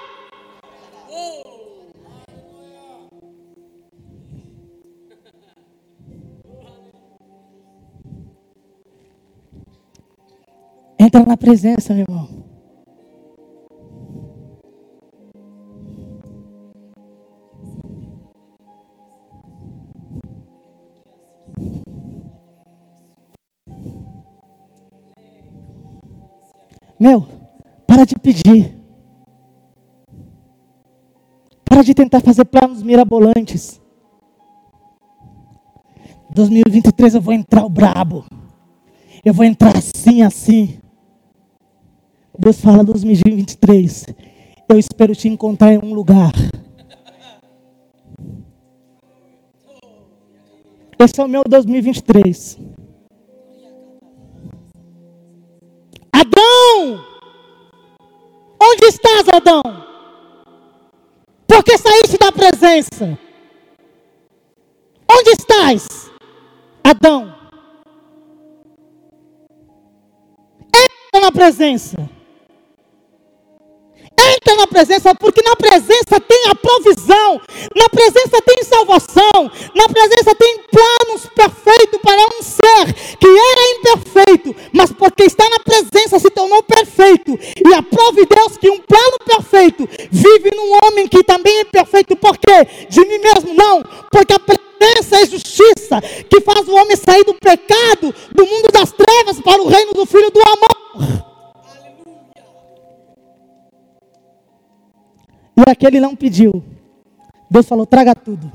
[11.15, 12.29] Entra na presença, meu irmão.
[26.99, 27.25] Meu,
[27.87, 28.77] para de pedir.
[31.65, 33.81] Para de tentar fazer planos mirabolantes.
[36.31, 38.25] 2023 eu vou entrar o brabo.
[39.25, 40.83] Eu vou entrar assim, assim.
[42.39, 44.07] Deus fala 2023.
[44.69, 46.33] Eu espero te encontrar em um lugar.
[50.99, 52.59] Esse é o meu 2023.
[56.13, 57.05] Adão!
[58.61, 59.63] Onde estás, Adão?
[61.47, 63.19] Porque saíste da presença.
[65.11, 66.11] Onde estás,
[66.83, 67.33] Adão?
[70.75, 72.04] Entra na presença.
[74.45, 77.41] Entra na presença, porque na presença tem a provisão,
[77.75, 84.55] na presença tem salvação, na presença tem planos perfeitos para um ser que era imperfeito,
[84.71, 87.39] mas porque está na presença se tornou perfeito.
[87.67, 92.15] E aprove Deus que um plano perfeito vive num homem que também é perfeito.
[92.15, 92.87] Por quê?
[92.91, 93.55] De mim mesmo?
[93.55, 93.83] Não,
[94.13, 98.93] porque a presença é justiça que faz o homem sair do pecado, do mundo das
[98.93, 101.34] trevas para o reino do Filho do amor.
[105.57, 106.63] E aquele não pediu.
[107.51, 108.51] Deus falou: traga tudo.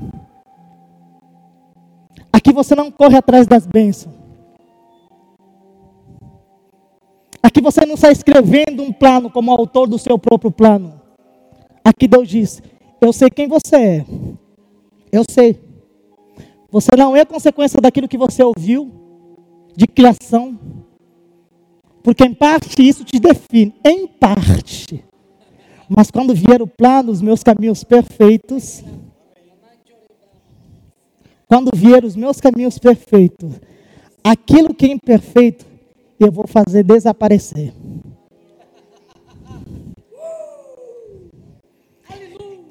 [2.32, 4.14] Aqui você não corre atrás das bênçãos.
[7.42, 11.00] Aqui você não está escrevendo um plano como autor do seu próprio plano.
[11.84, 12.62] Aqui Deus diz:
[13.00, 14.06] Eu sei quem você é.
[15.10, 15.58] Eu sei.
[16.70, 18.92] Você não é consequência daquilo que você ouviu,
[19.74, 20.58] de criação.
[22.02, 23.74] Porque em parte isso te define.
[23.84, 25.04] Em parte.
[25.92, 28.84] Mas quando vier o plano, os meus caminhos perfeitos.
[31.48, 33.60] Quando vier os meus caminhos perfeitos,
[34.22, 35.66] aquilo que é imperfeito,
[36.20, 37.74] eu vou fazer desaparecer.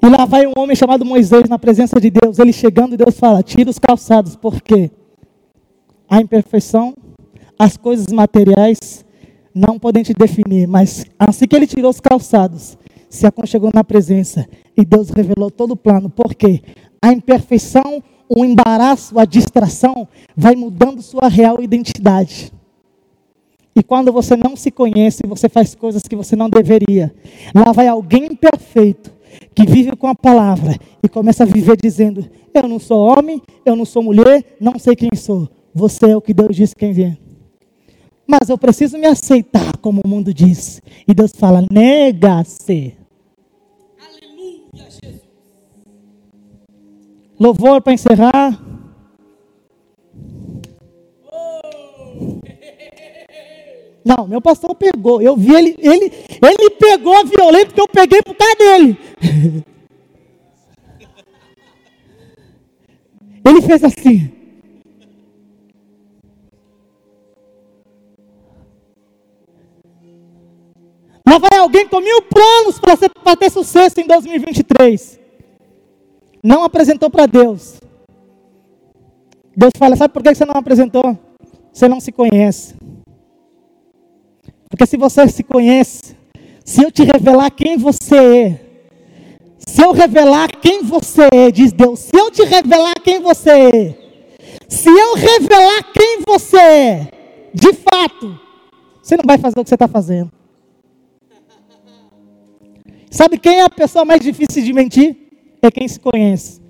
[0.02, 2.38] E lá vai um homem chamado Moisés na presença de Deus.
[2.38, 4.90] Ele chegando e Deus fala: tira os calçados, porque
[6.08, 6.94] a imperfeição,
[7.58, 9.04] as coisas materiais
[9.54, 10.66] não podem te definir.
[10.66, 12.78] Mas assim que ele tirou os calçados,
[13.10, 16.08] se aconchegou na presença e Deus revelou todo o plano.
[16.08, 16.62] Porque
[17.02, 22.52] a imperfeição, o embaraço, a distração vai mudando sua real identidade.
[23.74, 27.12] E quando você não se conhece, você faz coisas que você não deveria.
[27.54, 29.12] Lá vai alguém imperfeito
[29.54, 33.76] que vive com a palavra e começa a viver dizendo: Eu não sou homem, eu
[33.76, 35.48] não sou mulher, não sei quem sou.
[35.74, 37.16] Você é o que Deus disse quem é.
[38.26, 40.80] Mas eu preciso me aceitar como o mundo diz.
[41.06, 42.99] E Deus fala: nega-se.
[47.38, 48.58] Louvor para encerrar.
[54.04, 55.20] Não, meu pastor pegou.
[55.22, 56.12] Eu vi ele, ele,
[56.42, 58.98] ele pegou a violenta que eu peguei por causa dele.
[63.42, 64.39] Ele fez assim.
[71.38, 75.20] Vai alguém com mil planos para ter sucesso em 2023.
[76.42, 77.76] Não apresentou para Deus.
[79.56, 81.16] Deus fala: Sabe por que você não apresentou?
[81.72, 82.74] Você não se conhece.
[84.68, 86.16] Porque se você se conhece,
[86.64, 88.60] se eu te revelar quem você é,
[89.58, 93.98] se eu revelar quem você é, diz Deus, se eu te revelar quem você é,
[94.68, 97.12] se eu revelar quem você é,
[97.52, 98.38] de fato,
[99.02, 100.39] você não vai fazer o que você está fazendo.
[103.10, 105.16] Sabe quem é a pessoa mais difícil de mentir?
[105.60, 106.60] É quem se conhece.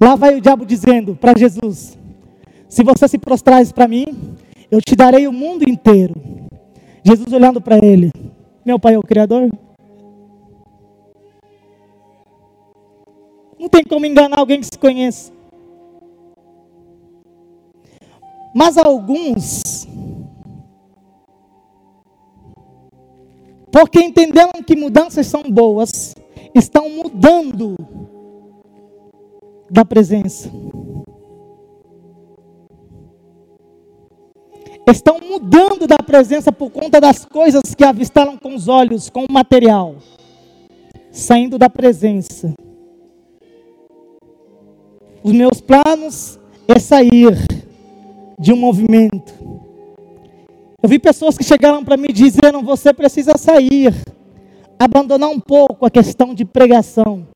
[0.00, 1.98] Lá vai o diabo dizendo para Jesus:
[2.68, 4.36] Se você se prostrares para mim,
[4.70, 6.14] eu te darei o mundo inteiro.
[7.04, 8.12] Jesus olhando para ele:
[8.64, 9.50] Meu pai é o Criador?
[13.58, 15.32] Não tem como enganar alguém que se conhece.
[18.54, 19.86] Mas alguns,
[23.70, 26.14] porque entenderam que mudanças são boas,
[26.54, 27.76] estão mudando
[29.70, 30.50] da presença.
[34.88, 39.32] estão mudando da presença por conta das coisas que avistaram com os olhos, com o
[39.32, 39.96] material,
[41.10, 42.54] saindo da presença.
[45.22, 46.38] Os meus planos
[46.68, 47.36] é sair
[48.38, 49.35] de um movimento.
[50.86, 53.92] Eu vi pessoas que chegaram para mim disseram: você precisa sair,
[54.78, 57.26] abandonar um pouco a questão de pregação.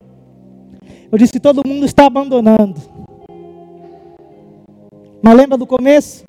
[1.11, 2.79] Eu disse: todo mundo está abandonando.
[5.21, 6.23] Mas lembra do começo?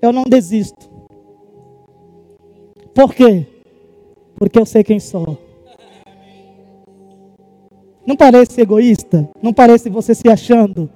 [0.00, 0.88] eu não desisto.
[2.94, 3.44] Por quê?
[4.36, 5.36] Porque eu sei quem sou.
[8.06, 9.28] Não parece egoísta?
[9.42, 10.88] Não parece você se achando?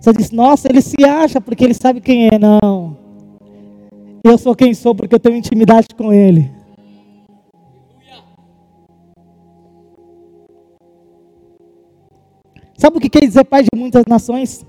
[0.00, 2.38] Você diz, nossa, ele se acha porque ele sabe quem é.
[2.38, 3.01] Não.
[4.24, 6.50] Eu sou quem sou porque eu tenho intimidade com ele.
[12.76, 14.64] Sabe o que quer dizer pai de muitas nações?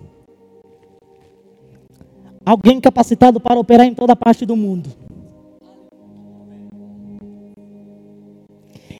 [2.45, 4.89] Alguém capacitado para operar em toda parte do mundo.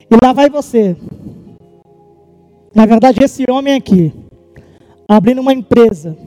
[0.10, 0.96] E lá vai você.
[2.74, 4.14] Na verdade, esse homem aqui,
[5.08, 6.18] abrindo uma empresa.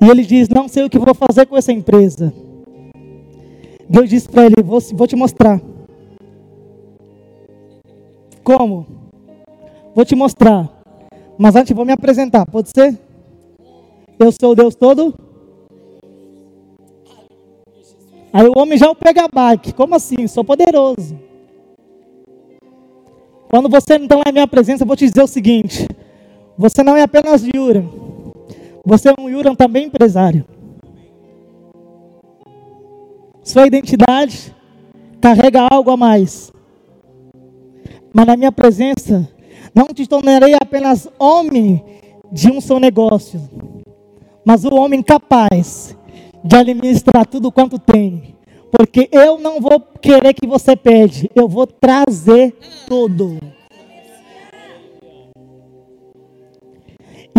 [0.00, 2.32] E ele diz: Não sei o que vou fazer com essa empresa.
[3.88, 5.60] Deus disse para ele: vou, vou te mostrar.
[8.44, 8.86] Como?
[9.94, 10.70] Vou te mostrar.
[11.36, 12.96] Mas antes vou me apresentar, pode ser?
[14.18, 15.12] Eu sou o Deus todo.
[18.32, 19.72] Aí o homem já o pega bike.
[19.72, 20.28] Como assim?
[20.28, 21.18] Sou poderoso.
[23.48, 25.88] Quando você não está na minha presença, eu vou te dizer o seguinte:
[26.56, 27.86] você não é apenas Yuran,
[28.84, 30.44] você é um Yuran também empresário.
[33.42, 34.54] Sua identidade
[35.20, 36.52] carrega algo a mais.
[38.12, 39.28] Mas na minha presença,
[39.74, 41.84] não te tornarei apenas homem
[42.32, 43.40] de um só negócio
[44.44, 45.96] mas o homem capaz
[46.42, 48.34] de administrar tudo quanto tem.
[48.70, 52.56] Porque eu não vou querer que você pede, eu vou trazer
[52.86, 53.38] tudo.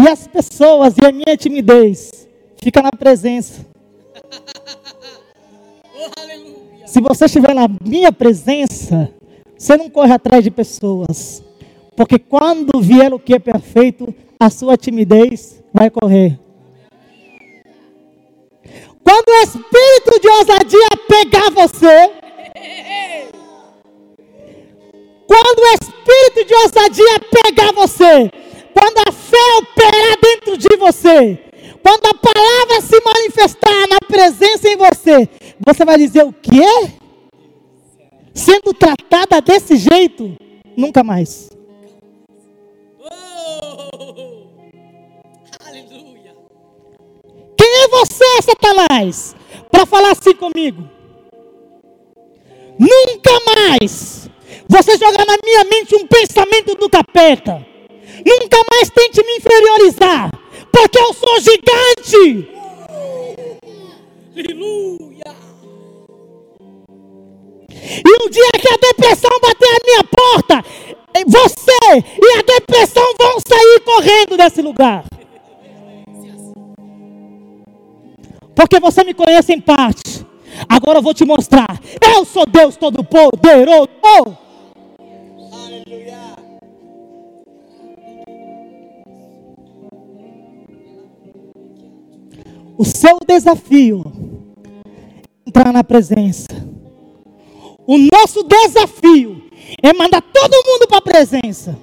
[0.02, 2.28] E as pessoas e a minha timidez
[2.58, 3.64] fica na presença.
[6.88, 9.14] Se você estiver na minha presença,
[9.56, 11.44] você não corre atrás de pessoas.
[11.96, 16.40] Porque quando vier o que é perfeito, a sua timidez vai correr.
[19.04, 22.12] Quando o espírito de ousadia pegar você,
[25.28, 28.32] quando o espírito de ousadia pegar você,
[28.74, 29.38] quando a fé
[30.32, 31.38] dentro de você,
[31.84, 35.30] quando a palavra se manifestar na presença em você,
[35.66, 36.62] você vai dizer o quê?
[38.34, 40.36] Sendo tratada desse jeito,
[40.78, 41.50] nunca mais.
[47.58, 49.36] Quem é você, Satanás,
[49.70, 50.90] para falar assim comigo?
[52.80, 54.30] Nunca mais
[54.68, 57.71] você jogar na minha mente um pensamento do capeta.
[58.26, 60.32] Nunca mais tente me inferiorizar,
[60.72, 62.50] porque eu sou gigante.
[64.36, 65.36] Aleluia.
[67.70, 70.66] E um dia que a depressão bater a minha porta,
[71.28, 75.06] você e a depressão vão sair correndo desse lugar.
[78.56, 80.26] Porque você me conhece em parte.
[80.70, 81.80] Agora eu vou te mostrar.
[82.16, 83.90] Eu sou Deus Todo-Poderoso.
[92.82, 94.02] O seu desafio
[94.66, 96.48] é entrar na presença.
[97.86, 99.40] O nosso desafio
[99.84, 101.78] é mandar todo mundo para a presença.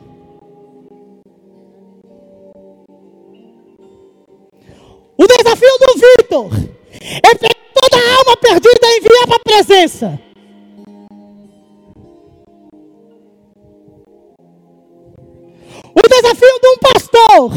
[5.16, 6.50] O desafio do Vitor
[7.22, 10.27] é pegar toda a alma perdida e enviar para a presença.
[15.94, 17.52] O desafio de um pastor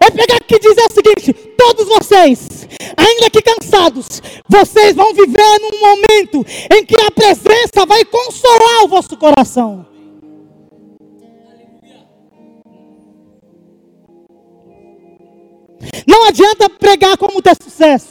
[0.00, 5.58] é pegar aqui e dizer o seguinte: todos vocês, ainda que cansados, vocês vão viver
[5.60, 6.44] num momento
[6.74, 9.86] em que a presença vai consolar o vosso coração.
[16.06, 18.08] Não adianta pregar como ter sucesso.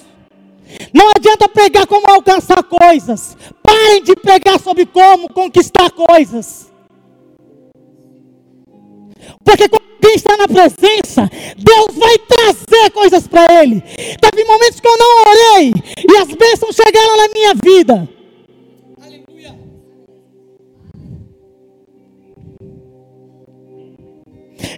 [0.94, 3.38] Não adianta pregar como alcançar coisas.
[3.62, 6.71] Parem de pregar sobre como conquistar coisas.
[9.44, 13.82] Porque quando alguém está na presença, Deus vai trazer coisas para ele.
[13.82, 15.74] Teve momentos que eu não orei
[16.10, 18.10] e as bênçãos chegaram na minha vida.
[19.02, 19.60] Aleluia.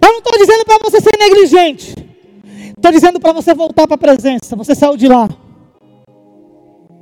[0.02, 1.94] Eu não estou dizendo para você ser negligente.
[2.76, 4.56] Estou dizendo para você voltar para a presença.
[4.56, 5.28] Você saiu de lá.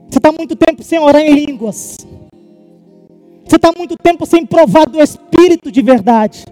[0.08, 1.96] Você está muito tempo sem orar em línguas.
[3.44, 6.44] Você está muito tempo sem provar do Espírito de verdade.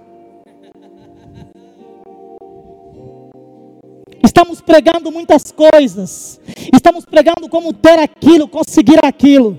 [4.22, 6.40] Estamos pregando muitas coisas.
[6.72, 9.58] Estamos pregando como ter aquilo, conseguir aquilo.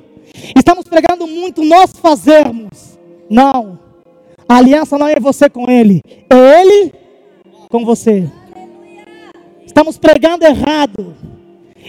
[0.55, 2.97] Estamos pregando muito nós fazermos.
[3.30, 3.80] Não.
[4.47, 6.93] A aliança não é você com Ele, é Ele
[7.70, 8.30] com você.
[9.66, 11.16] Estamos pregando errado.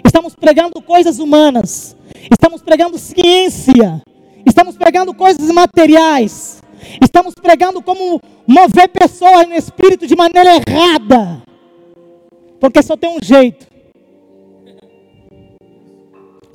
[0.05, 1.97] Estamos pregando coisas humanas.
[2.31, 4.01] Estamos pregando ciência.
[4.47, 6.63] Estamos pregando coisas materiais.
[7.01, 11.43] Estamos pregando como mover pessoas no espírito de maneira errada.
[12.63, 13.67] Porque só tem um jeito.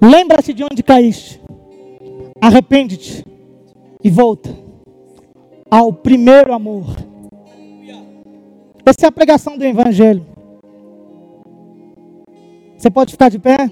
[0.02, 1.42] Lembra-te de onde caíste.
[2.40, 3.26] Arrepende-te
[4.02, 4.50] e volta
[5.70, 6.86] ao primeiro amor.
[8.86, 10.26] Essa é a pregação do Evangelho.
[12.78, 13.70] Você pode ficar de pé?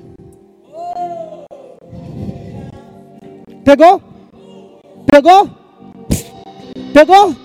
[3.63, 4.01] Pegou?
[5.09, 5.49] Pegou?
[6.91, 7.44] Pegou?